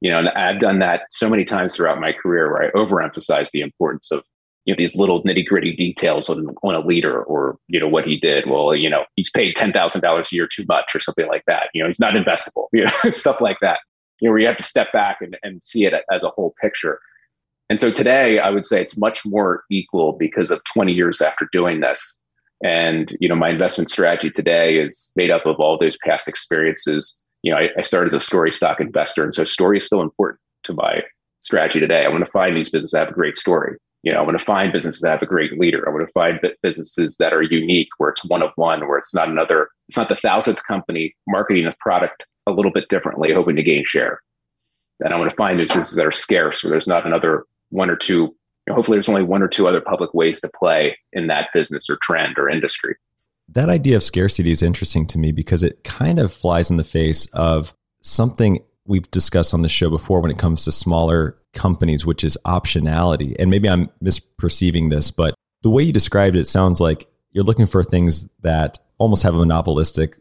[0.00, 3.50] You know and i've done that so many times throughout my career where i overemphasize
[3.50, 4.22] the importance of
[4.66, 8.04] you know these little nitty gritty details on, on a leader or you know what
[8.04, 8.50] he did.
[8.50, 11.44] Well you know he's paid ten thousand dollars a year too much or something like
[11.46, 11.70] that.
[11.72, 13.78] You know he's not investable you know stuff like that.
[14.20, 16.54] You know where you have to step back and, and see it as a whole
[16.60, 17.00] picture.
[17.70, 21.48] And so today i would say it's much more equal because of 20 years after
[21.52, 22.18] doing this.
[22.62, 27.16] And you know my investment strategy today is made up of all those past experiences.
[27.42, 29.22] You know I, I started as a story stock investor.
[29.22, 31.02] And so story is still important to my
[31.40, 32.04] strategy today.
[32.04, 34.38] I want to find these businesses that have a great story you know, I want
[34.38, 35.86] to find businesses that have a great leader.
[35.86, 39.14] I want to find businesses that are unique, where it's one of one, where it's
[39.14, 43.56] not another, it's not the thousandth company marketing a product a little bit differently, hoping
[43.56, 44.20] to gain share.
[45.00, 47.96] And I want to find businesses that are scarce, where there's not another one or
[47.96, 48.14] two.
[48.14, 51.48] You know, hopefully, there's only one or two other public ways to play in that
[51.52, 52.96] business or trend or industry.
[53.48, 56.84] That idea of scarcity is interesting to me because it kind of flies in the
[56.84, 62.06] face of something we've discussed on the show before when it comes to smaller companies,
[62.06, 63.34] which is optionality.
[63.38, 67.66] And maybe I'm misperceiving this, but the way you described it sounds like you're looking
[67.66, 70.16] for things that almost have a monopolistic,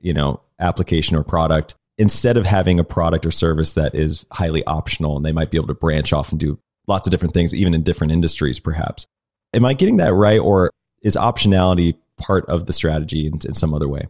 [0.00, 4.64] you know, application or product instead of having a product or service that is highly
[4.64, 7.54] optional and they might be able to branch off and do lots of different things
[7.54, 9.06] even in different industries perhaps.
[9.52, 10.70] Am I getting that right or
[11.02, 14.08] is optionality part of the strategy in, in some other way?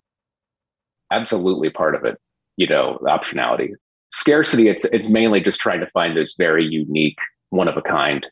[1.10, 2.18] Absolutely part of it,
[2.56, 3.72] you know, optionality
[4.12, 7.18] scarcity it's it's mainly just trying to find those very unique
[7.50, 8.26] one of a kind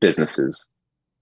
[0.00, 0.68] businesses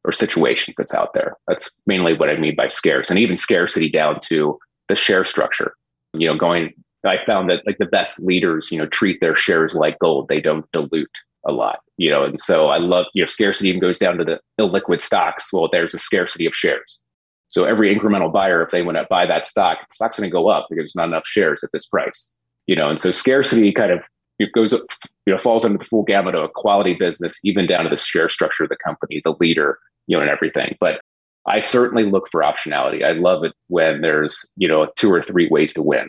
[0.05, 1.37] or situations that's out there.
[1.49, 5.75] That's mainly what i mean by scarce and even scarcity down to the share structure.
[6.13, 6.73] You know going
[7.05, 10.29] i found that like the best leaders you know treat their shares like gold.
[10.29, 11.09] They don't dilute
[11.47, 14.25] a lot you know and so i love you know scarcity even goes down to
[14.25, 15.53] the illiquid stocks.
[15.53, 17.01] Well there's a scarcity of shares.
[17.47, 20.33] So every incremental buyer if they want to buy that stock the stock's going to
[20.33, 22.31] go up because there's not enough shares at this price
[22.67, 24.01] you know, and so scarcity kind of
[24.39, 24.83] it goes up,
[25.27, 27.97] you know, falls under the full gamut of a quality business, even down to the
[27.97, 30.77] share structure of the company, the leader, you know, and everything.
[30.81, 31.01] But
[31.47, 33.05] I certainly look for optionality.
[33.05, 36.09] I love it when there's, you know, two or three ways to win.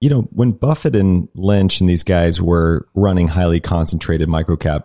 [0.00, 4.84] You know, when Buffett and Lynch and these guys were running highly concentrated microcap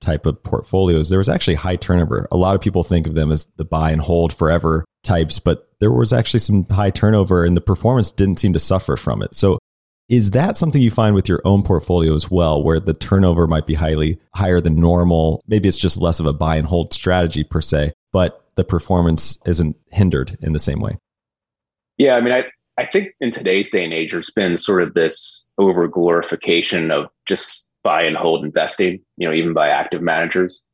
[0.00, 2.26] type of portfolios, there was actually high turnover.
[2.32, 5.68] A lot of people think of them as the buy and hold forever types, but
[5.78, 9.34] there was actually some high turnover and the performance didn't seem to suffer from it.
[9.34, 9.58] So
[10.08, 13.66] is that something you find with your own portfolio as well, where the turnover might
[13.66, 15.42] be highly higher than normal?
[15.46, 19.38] Maybe it's just less of a buy and hold strategy per se, but the performance
[19.46, 20.96] isn't hindered in the same way.
[21.98, 22.44] Yeah, I mean, I,
[22.78, 27.06] I think in today's day and age, there's been sort of this over glorification of
[27.26, 30.64] just buy and hold investing, you know, even by active managers.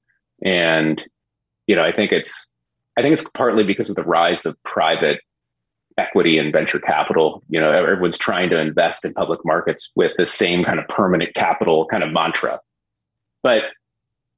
[0.44, 1.02] And,
[1.66, 2.48] you know, I think it's,
[2.96, 5.20] I think it's partly because of the rise of private
[5.98, 7.42] equity and venture capital.
[7.48, 11.34] You know, everyone's trying to invest in public markets with the same kind of permanent
[11.34, 12.60] capital kind of mantra.
[13.42, 13.62] But,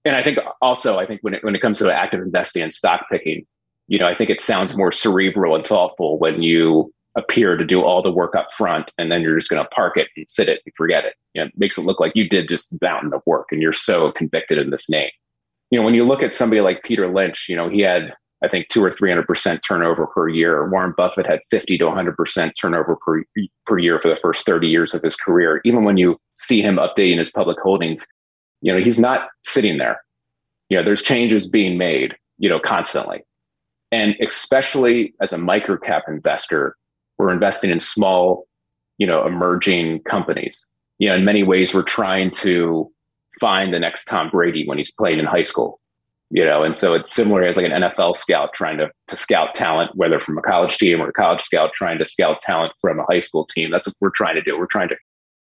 [0.04, 2.72] and I think also, I think when it, when it comes to active investing and
[2.72, 3.46] stock picking,
[3.88, 7.82] you know, I think it sounds more cerebral and thoughtful when you appear to do
[7.82, 10.48] all the work up front and then you're just going to park it and sit
[10.48, 11.14] it and forget it.
[11.34, 13.62] You know, it makes it look like you did just the mountain of work and
[13.62, 15.10] you're so convicted in this name.
[15.70, 18.12] You know, when you look at somebody like Peter Lynch, you know, he had,
[18.44, 20.68] I think, two or 300% turnover per year.
[20.68, 23.24] Warren Buffett had 50 to 100% turnover per,
[23.66, 25.60] per year for the first 30 years of his career.
[25.64, 28.06] Even when you see him updating his public holdings,
[28.60, 30.02] you know, he's not sitting there.
[30.68, 33.24] You know, there's changes being made, you know, constantly.
[33.92, 36.76] And especially as a microcap investor,
[37.18, 38.46] we're investing in small,
[38.98, 40.66] you know, emerging companies.
[40.98, 42.90] You know, in many ways, we're trying to
[43.40, 45.80] find the next Tom Brady when he's playing in high school.
[46.30, 49.54] You know, and so it's similar as like an NFL scout trying to to scout
[49.54, 52.98] talent, whether from a college team or a college scout trying to scout talent from
[52.98, 53.70] a high school team.
[53.70, 54.58] That's what we're trying to do.
[54.58, 54.96] We're trying to,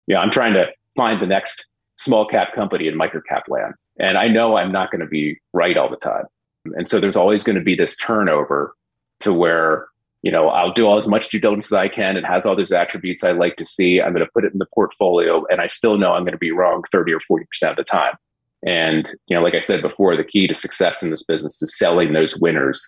[0.07, 1.67] you know, I'm trying to find the next
[1.97, 3.75] small cap company in microcap land.
[3.99, 6.25] And I know I'm not going to be right all the time.
[6.65, 8.75] And so there's always going to be this turnover
[9.21, 9.89] to where
[10.23, 12.17] you know, I'll do all as much due diligence as I can.
[12.17, 14.01] It has all those attributes I like to see.
[14.01, 16.39] I'm going to put it in the portfolio, and I still know I'm going to
[16.39, 18.15] be wrong 30 or 40 percent of the time.
[18.67, 21.79] And you know, like I said before, the key to success in this business is
[21.79, 22.83] selling those winners,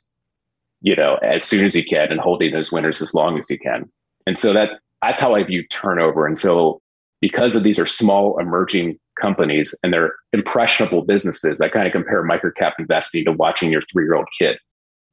[0.81, 3.59] you know, as soon as you can, and holding those winners as long as you
[3.59, 3.91] can.
[4.27, 6.27] And so that that's how I view turnover.
[6.27, 6.81] And so,
[7.21, 12.27] because of these are small emerging companies and they're impressionable businesses, I kind of compare
[12.27, 14.57] microcap investing to watching your three year old kid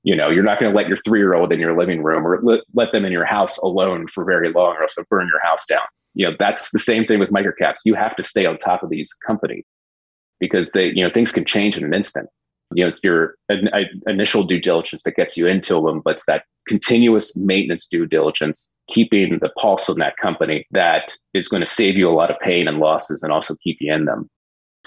[0.08, 2.26] you know you're not going to let your three year old in your living room
[2.26, 5.28] or let, let them in your house alone for very long or else they'll burn
[5.28, 8.46] your house down you know that's the same thing with microcaps you have to stay
[8.46, 9.66] on top of these companies
[10.40, 12.30] because they you know things can change in an instant
[12.74, 13.36] you know it's your
[14.08, 18.72] initial due diligence that gets you into them but it's that continuous maintenance due diligence
[18.90, 22.38] keeping the pulse on that company that is going to save you a lot of
[22.40, 24.30] pain and losses and also keep you in them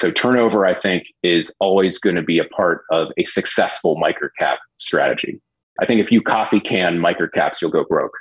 [0.00, 4.56] so turnover, I think, is always going to be a part of a successful microcap
[4.78, 5.42] strategy.
[5.78, 8.14] I think if you coffee can microcaps, you'll go broke.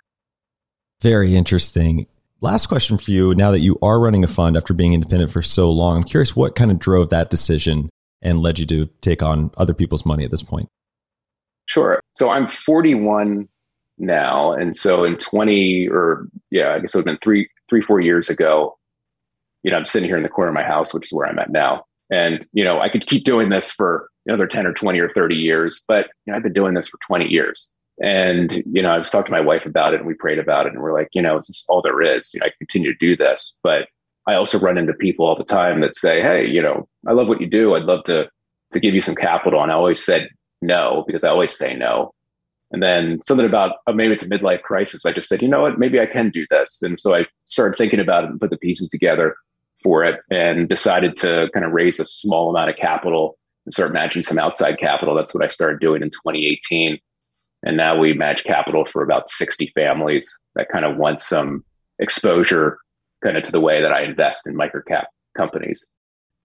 [1.02, 2.06] Very interesting.
[2.42, 3.36] Last question for you.
[3.36, 6.36] Now that you are running a fund after being independent for so long, I'm curious
[6.36, 7.90] what kind of drove that decision
[8.22, 10.70] and led you to take on other people's money at this point?
[11.66, 12.00] Sure.
[12.14, 13.48] So I'm 41
[13.98, 14.54] now.
[14.54, 18.00] And so in 20 or yeah, I guess it would have been three, three, four
[18.00, 18.78] years ago,
[19.64, 21.40] you know, I'm sitting here in the corner of my house, which is where I'm
[21.40, 21.84] at now.
[22.10, 25.36] And, you know, I could keep doing this for another 10 or 20 or 30
[25.36, 27.70] years, but you know, I've been doing this for 20 years.
[28.02, 30.66] And, you know, I was talking to my wife about it and we prayed about
[30.66, 32.34] it and we're like, you know, this all there is.
[32.34, 33.58] You know, I continue to do this.
[33.62, 33.88] But
[34.26, 37.28] I also run into people all the time that say, Hey, you know, I love
[37.28, 37.76] what you do.
[37.76, 38.30] I'd love to
[38.72, 39.62] to give you some capital.
[39.62, 40.30] And I always said
[40.62, 42.14] no, because I always say no.
[42.72, 45.06] And then something about oh, maybe it's a midlife crisis.
[45.06, 46.82] I just said, you know what, maybe I can do this.
[46.82, 49.36] And so I started thinking about it and put the pieces together
[49.84, 53.94] for it and decided to kind of raise a small amount of capital and start
[53.94, 55.16] matching some outside capital.
[55.16, 57.00] That's what I started doing in 2018.
[57.64, 61.64] And now we match capital for about 60 families that kind of want some
[62.00, 62.80] exposure
[63.24, 65.06] kind of to the way that I invest in microcap
[65.36, 65.86] companies.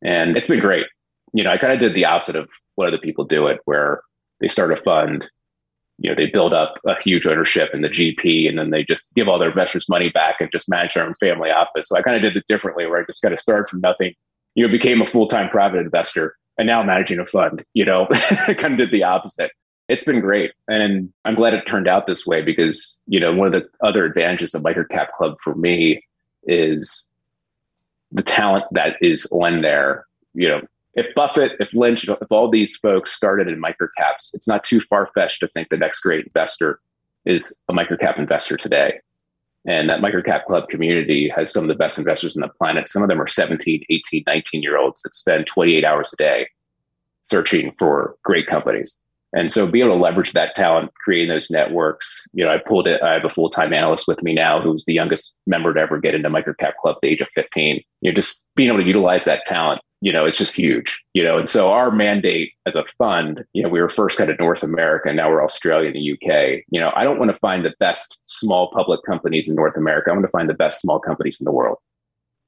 [0.03, 0.87] And it's been great.
[1.33, 4.03] You know, I kind of did the opposite of what other people do it, where
[4.41, 5.29] they start a fund
[5.99, 9.15] you know, they build up a huge ownership in the GP and then they just
[9.15, 11.89] give all their investors money back and just manage their own family office.
[11.89, 14.13] So I kind of did it differently where I just kind of started from nothing,
[14.55, 18.07] you know, became a full-time private investor and now managing a fund, you know,
[18.59, 19.53] kind of did the opposite.
[19.89, 20.53] It's been great.
[20.67, 24.05] And I'm glad it turned out this way because, you know, one of the other
[24.05, 26.03] advantages of Microcap Club for me
[26.45, 27.07] is
[28.13, 30.61] the talent that is on there, you know,
[30.95, 35.11] if Buffett, if Lynch, if all these folks started in microcaps, it's not too far
[35.15, 36.81] fetched to think the next great investor
[37.25, 39.01] is a microcap investor today.
[39.67, 42.89] And that microcap club community has some of the best investors on the planet.
[42.89, 46.49] Some of them are 17, 18, 19 year olds that spend 28 hours a day
[47.23, 48.99] searching for great companies.
[49.35, 52.87] And so being able to leverage that talent, creating those networks, you know, I pulled
[52.87, 53.03] it.
[53.03, 55.99] I have a full time analyst with me now who's the youngest member to ever
[55.99, 57.83] get into microcap club at the age of 15.
[58.01, 61.25] You know, just being able to utilize that talent you know, it's just huge, you
[61.25, 61.39] know.
[61.39, 64.63] And so our mandate as a fund, you know, we were first kind of North
[64.63, 66.63] America, and now we're Australia and the UK.
[66.69, 70.11] You know, I don't want to find the best small public companies in North America.
[70.11, 71.79] I want to find the best small companies in the world.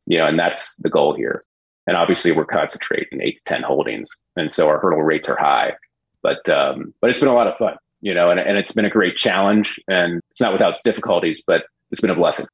[0.04, 1.42] You know, and that's the goal here.
[1.86, 4.10] And obviously we're concentrating eight to 10 holdings.
[4.36, 5.72] And so our hurdle rates are high.
[6.26, 7.76] But um, but it's been a lot of fun.
[8.00, 11.40] you know, and, and it's been a great challenge and it's not without its difficulties,
[11.46, 11.62] but
[11.92, 12.46] it's been a blessing.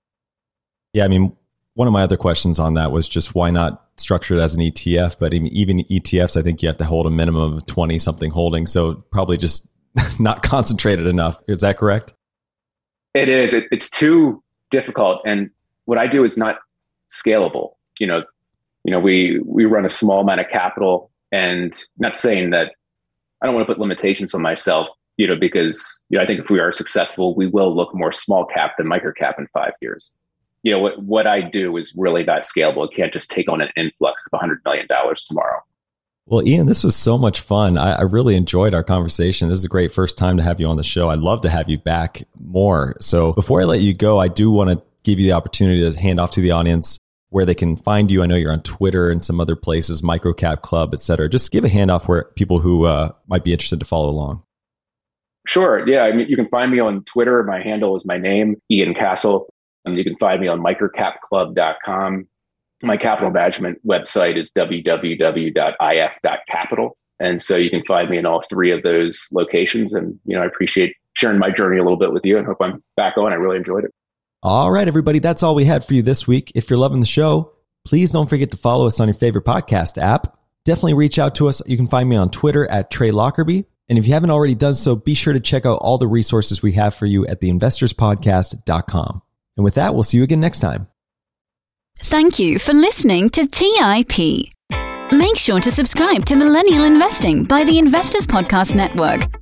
[0.93, 1.35] Yeah, I mean,
[1.73, 4.61] one of my other questions on that was just why not structure it as an
[4.61, 5.19] ETF?
[5.19, 8.67] But even ETFs, I think you have to hold a minimum of 20 something holding.
[8.67, 9.67] So probably just
[10.21, 11.41] not concentrated enough.
[11.49, 12.13] Is that correct?
[13.15, 13.55] It is.
[13.55, 15.23] It, it's too difficult.
[15.25, 15.49] And
[15.87, 16.59] what I do is not
[17.11, 17.77] scalable.
[17.99, 18.25] You know,
[18.85, 22.73] you know, we, we run a small amount of capital and not saying that
[23.43, 24.87] I don't want to put limitations on myself,
[25.17, 28.13] you know, because, you know, I think if we are successful, we will look more
[28.13, 30.11] small cap than micro cap in five years
[30.63, 32.85] you know what what I do is really not scalable.
[32.89, 35.61] It can't just take on an influx of hundred million dollars tomorrow.
[36.27, 37.77] Well, Ian, this was so much fun.
[37.77, 39.49] I, I, really enjoyed our conversation.
[39.49, 41.11] This is a great first time to have you on the show.
[41.11, 42.97] I'd love to have you back more.
[43.01, 45.99] So before I let you go, I do want to give you the opportunity to
[45.99, 47.01] hand off to the audience
[47.33, 48.23] where they can find you.
[48.23, 51.29] I know you're on Twitter and some other places, Microcap Club, et cetera.
[51.29, 54.43] Just give a handoff where people who uh, might be interested to follow along.
[55.47, 55.89] Sure.
[55.89, 56.03] Yeah.
[56.03, 57.43] I mean, you can find me on Twitter.
[57.43, 59.49] My handle is my name, Ian Cassel.
[59.85, 62.29] And you can find me on microcapclub.com.
[62.83, 66.97] My capital management website is www.if.capital.
[67.19, 69.95] And so you can find me in all three of those locations.
[69.95, 72.59] And, you know, I appreciate sharing my journey a little bit with you and hope
[72.61, 73.33] I'm back on.
[73.33, 73.93] I really enjoyed it.
[74.45, 75.21] All right, everybody.
[75.21, 76.51] That's all we had for you this week.
[76.57, 77.53] If you're loving the show,
[77.85, 80.37] please don't forget to follow us on your favorite podcast app.
[80.65, 81.63] Definitely reach out to us.
[81.67, 83.67] You can find me on Twitter at Trey Lockerbie.
[83.89, 86.61] And if you haven't already done so, be sure to check out all the resources
[86.61, 89.23] we have for you at theinvestorspodcast.com.
[89.57, 90.89] And with that, we'll see you again next time.
[91.99, 94.53] Thank you for listening to TIP.
[95.13, 99.42] Make sure to subscribe to Millennial Investing by the Investors Podcast Network